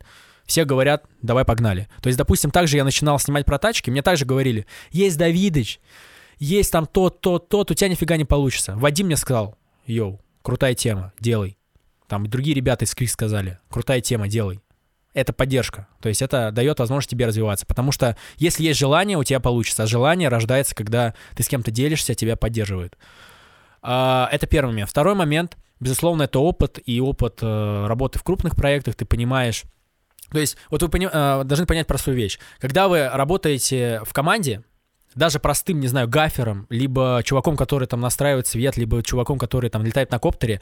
Все 0.47 0.65
говорят, 0.65 1.05
давай 1.23 1.45
погнали. 1.45 1.89
То 2.03 2.09
есть, 2.09 2.19
допустим, 2.19 2.51
также 2.51 2.77
я 2.77 2.85
начинал 2.85 3.19
снимать 3.19 3.47
про 3.47 3.59
тачки, 3.59 3.91
мне 3.91 4.03
также 4.03 4.25
говорили, 4.25 4.67
есть 4.91 5.17
Давидыч, 5.17 5.81
есть 6.39 6.73
там 6.73 6.87
тот, 6.87 7.21
тот, 7.21 7.49
тот, 7.49 7.71
у 7.71 7.75
тебя 7.75 7.89
нифига 7.89 8.17
не 8.17 8.25
получится. 8.25 8.75
Вадим 8.77 9.07
мне 9.07 9.17
сказал, 9.17 9.57
йоу, 9.87 10.21
крутая 10.43 10.75
тема, 10.75 11.13
делай. 11.21 11.60
Там 12.11 12.27
другие 12.27 12.57
ребята 12.57 12.85
из 12.85 12.95
Крик 12.95 13.09
сказали, 13.09 13.61
крутая 13.71 14.01
тема, 14.01 14.27
делай 14.27 14.61
это 15.15 15.33
поддержка. 15.33 15.89
То 16.01 16.09
есть 16.09 16.23
это 16.23 16.53
дает 16.53 16.79
возможность 16.79 17.11
тебе 17.11 17.27
развиваться. 17.27 17.67
Потому 17.67 17.93
что 17.93 18.17
если 18.37 18.63
есть 18.63 18.79
желание, 18.79 19.19
у 19.19 19.25
тебя 19.25 19.41
получится. 19.41 19.83
А 19.83 19.87
желание 19.87 20.29
рождается, 20.29 20.75
когда 20.75 21.15
ты 21.35 21.43
с 21.43 21.49
кем-то 21.49 21.71
делишься, 21.71 22.15
тебя 22.15 22.37
поддерживают. 22.37 22.97
А, 23.83 24.29
это 24.31 24.47
первый 24.47 24.71
момент. 24.71 24.91
Второй 24.91 25.15
момент, 25.15 25.57
безусловно, 25.81 26.25
это 26.25 26.39
опыт 26.39 26.79
и 26.85 27.01
опыт 27.01 27.39
э, 27.43 27.87
работы 27.87 28.19
в 28.19 28.23
крупных 28.23 28.55
проектах. 28.57 28.95
Ты 28.95 29.05
понимаешь... 29.05 29.65
То 30.31 30.39
есть 30.39 30.57
вот 30.71 30.83
вы 30.83 30.89
пони... 30.89 31.09
Э, 31.13 31.43
должны 31.45 31.67
понять 31.67 31.89
простую 31.89 32.17
вещь. 32.17 32.39
Когда 32.61 32.87
вы 32.87 33.09
работаете 33.09 34.03
в 34.05 34.13
команде, 34.13 34.63
даже 35.15 35.41
простым, 35.41 35.81
не 35.81 35.89
знаю, 35.89 36.09
гафером, 36.09 36.67
либо 36.71 37.21
чуваком, 37.25 37.57
который 37.57 37.89
там 37.89 38.01
настраивает 38.01 38.47
свет, 38.47 38.77
либо 38.77 39.03
чуваком, 39.03 39.39
который 39.39 39.71
там 39.71 39.85
летает 39.85 40.11
на 40.13 40.19
коптере, 40.19 40.61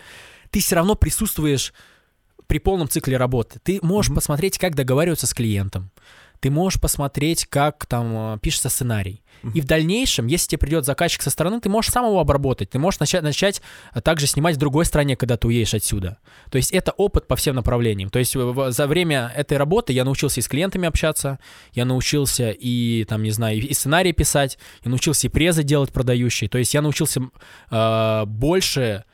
ты 0.51 0.61
все 0.61 0.77
равно 0.77 0.95
присутствуешь 0.95 1.73
при 2.49 2.59
полном 2.59 2.89
цикле 2.89 3.17
работы. 3.17 3.61
Ты 3.63 3.79
можешь 3.83 4.11
mm-hmm. 4.11 4.15
посмотреть, 4.15 4.59
как 4.59 4.75
договариваться 4.75 5.27
с 5.27 5.35
клиентом. 5.35 5.91
Ты 6.41 6.51
можешь 6.51 6.81
посмотреть, 6.81 7.47
как 7.47 7.85
там 7.87 8.35
э, 8.35 8.39
пишется 8.41 8.69
сценарий. 8.69 9.23
Mm-hmm. 9.43 9.53
И 9.55 9.61
в 9.61 9.65
дальнейшем, 9.65 10.27
если 10.29 10.51
тебе 10.51 10.61
придет 10.61 10.85
заказчик 10.85 11.21
со 11.21 11.31
стороны, 11.31 11.61
ты 11.61 11.69
можешь 11.69 11.91
сам 11.91 12.07
его 12.07 12.21
обработать. 12.21 12.71
Ты 12.71 12.79
можешь 12.79 13.01
начать, 13.01 13.23
начать 13.23 13.61
э, 13.93 14.01
также 14.01 14.27
снимать 14.27 14.57
в 14.57 14.59
другой 14.59 14.87
стране, 14.87 15.15
когда 15.17 15.37
ты 15.37 15.49
уедешь 15.49 15.75
отсюда. 15.75 16.19
То 16.51 16.57
есть 16.57 16.73
это 16.73 16.93
опыт 16.93 17.27
по 17.27 17.37
всем 17.37 17.57
направлениям. 17.57 18.09
То 18.09 18.19
есть 18.19 18.35
за 18.35 18.87
время 18.87 19.31
этой 19.37 19.59
работы 19.59 19.93
я 19.93 20.05
научился 20.05 20.41
и 20.41 20.43
с 20.43 20.49
клиентами 20.49 20.89
общаться, 20.89 21.39
я 21.73 21.85
научился 21.85 22.51
и, 22.51 23.05
там, 23.05 23.23
не 23.23 23.31
знаю, 23.31 23.59
и 23.59 23.75
сценарий 23.75 24.13
писать, 24.13 24.59
я 24.85 24.91
научился 24.91 25.27
и 25.27 25.31
презы 25.31 25.65
делать 25.65 25.93
продающие. 25.93 26.49
То 26.49 26.57
есть 26.59 26.73
я 26.73 26.81
научился 26.81 27.21
э, 27.71 28.25
больше 28.27 29.05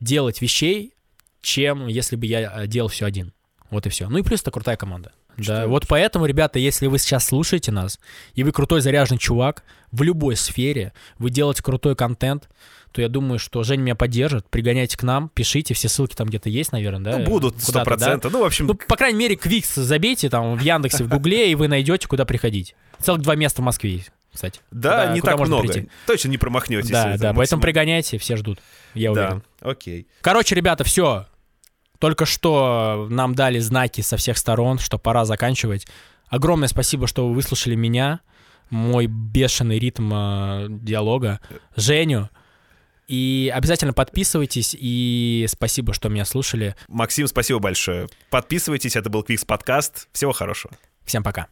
делать 0.00 0.40
вещей, 0.40 0.94
чем 1.40 1.86
если 1.86 2.16
бы 2.16 2.26
я 2.26 2.62
э, 2.62 2.66
делал 2.66 2.88
все 2.88 3.06
один. 3.06 3.32
Вот 3.70 3.86
и 3.86 3.90
все. 3.90 4.08
Ну 4.08 4.18
и 4.18 4.22
плюс 4.22 4.42
это 4.42 4.50
крутая 4.50 4.76
команда. 4.76 5.12
Что 5.38 5.52
да, 5.52 5.66
вот 5.66 5.86
поэтому, 5.86 6.26
ребята, 6.26 6.58
если 6.58 6.86
вы 6.86 6.98
сейчас 6.98 7.26
слушаете 7.26 7.70
нас, 7.70 8.00
и 8.34 8.42
вы 8.42 8.52
крутой 8.52 8.80
заряженный 8.80 9.18
чувак 9.18 9.64
в 9.92 10.02
любой 10.02 10.34
сфере, 10.36 10.92
вы 11.18 11.30
делаете 11.30 11.62
крутой 11.62 11.94
контент, 11.94 12.48
то 12.92 13.02
я 13.02 13.08
думаю, 13.08 13.38
что 13.38 13.62
Женя 13.62 13.82
меня 13.82 13.94
поддержит. 13.94 14.48
Пригоняйте 14.48 14.96
к 14.96 15.02
нам, 15.02 15.28
пишите, 15.28 15.74
все 15.74 15.88
ссылки 15.88 16.14
там 16.14 16.28
где-то 16.28 16.48
есть, 16.48 16.72
наверное, 16.72 17.12
да? 17.12 17.18
Ну, 17.18 17.24
будут, 17.26 17.60
сто 17.60 17.84
процентов. 17.84 18.32
Да? 18.32 18.38
Ну, 18.38 18.44
в 18.44 18.46
общем... 18.46 18.66
Ну, 18.66 18.74
по 18.74 18.96
крайней 18.96 19.18
мере, 19.18 19.36
Квикс 19.36 19.74
забейте 19.74 20.30
там 20.30 20.56
в 20.56 20.62
Яндексе, 20.62 21.04
в 21.04 21.08
Гугле, 21.08 21.52
и 21.52 21.54
вы 21.54 21.68
найдете, 21.68 22.08
куда 22.08 22.24
приходить. 22.24 22.74
Целых 22.98 23.20
два 23.20 23.36
места 23.36 23.60
в 23.60 23.64
Москве 23.66 23.96
есть, 23.96 24.10
кстати. 24.36 24.60
Да, 24.70 25.02
куда, 25.02 25.12
не 25.12 25.20
куда 25.20 25.36
так 25.36 25.46
много. 25.46 25.68
Прийти. 25.68 25.88
Точно 26.06 26.28
не 26.28 26.38
промахнетесь. 26.38 26.90
Да, 26.90 27.16
да, 27.18 27.34
поэтому 27.34 27.60
пригоняйте, 27.60 28.18
все 28.18 28.36
ждут, 28.36 28.60
я 28.94 29.12
уверен. 29.12 29.42
Да, 29.60 29.70
окей. 29.70 30.06
Короче, 30.20 30.54
ребята, 30.54 30.84
все, 30.84 31.26
только 31.98 32.26
что 32.26 33.06
нам 33.10 33.34
дали 33.34 33.58
знаки 33.58 34.00
со 34.00 34.16
всех 34.16 34.38
сторон, 34.38 34.78
что 34.78 34.98
пора 34.98 35.24
заканчивать. 35.24 35.86
Огромное 36.28 36.68
спасибо, 36.68 37.06
что 37.06 37.28
вы 37.28 37.34
выслушали 37.34 37.74
меня, 37.74 38.20
мой 38.70 39.06
бешеный 39.06 39.78
ритм 39.78 40.12
э, 40.12 40.66
диалога, 40.68 41.40
Женю. 41.76 42.28
И 43.06 43.52
обязательно 43.54 43.92
подписывайтесь, 43.92 44.74
и 44.76 45.46
спасибо, 45.48 45.94
что 45.94 46.08
меня 46.08 46.24
слушали. 46.24 46.74
Максим, 46.88 47.28
спасибо 47.28 47.60
большое. 47.60 48.08
Подписывайтесь, 48.30 48.96
это 48.96 49.08
был 49.10 49.22
Квикс 49.22 49.44
подкаст. 49.44 50.08
Всего 50.12 50.32
хорошего. 50.32 50.74
Всем 51.04 51.22
пока. 51.22 51.46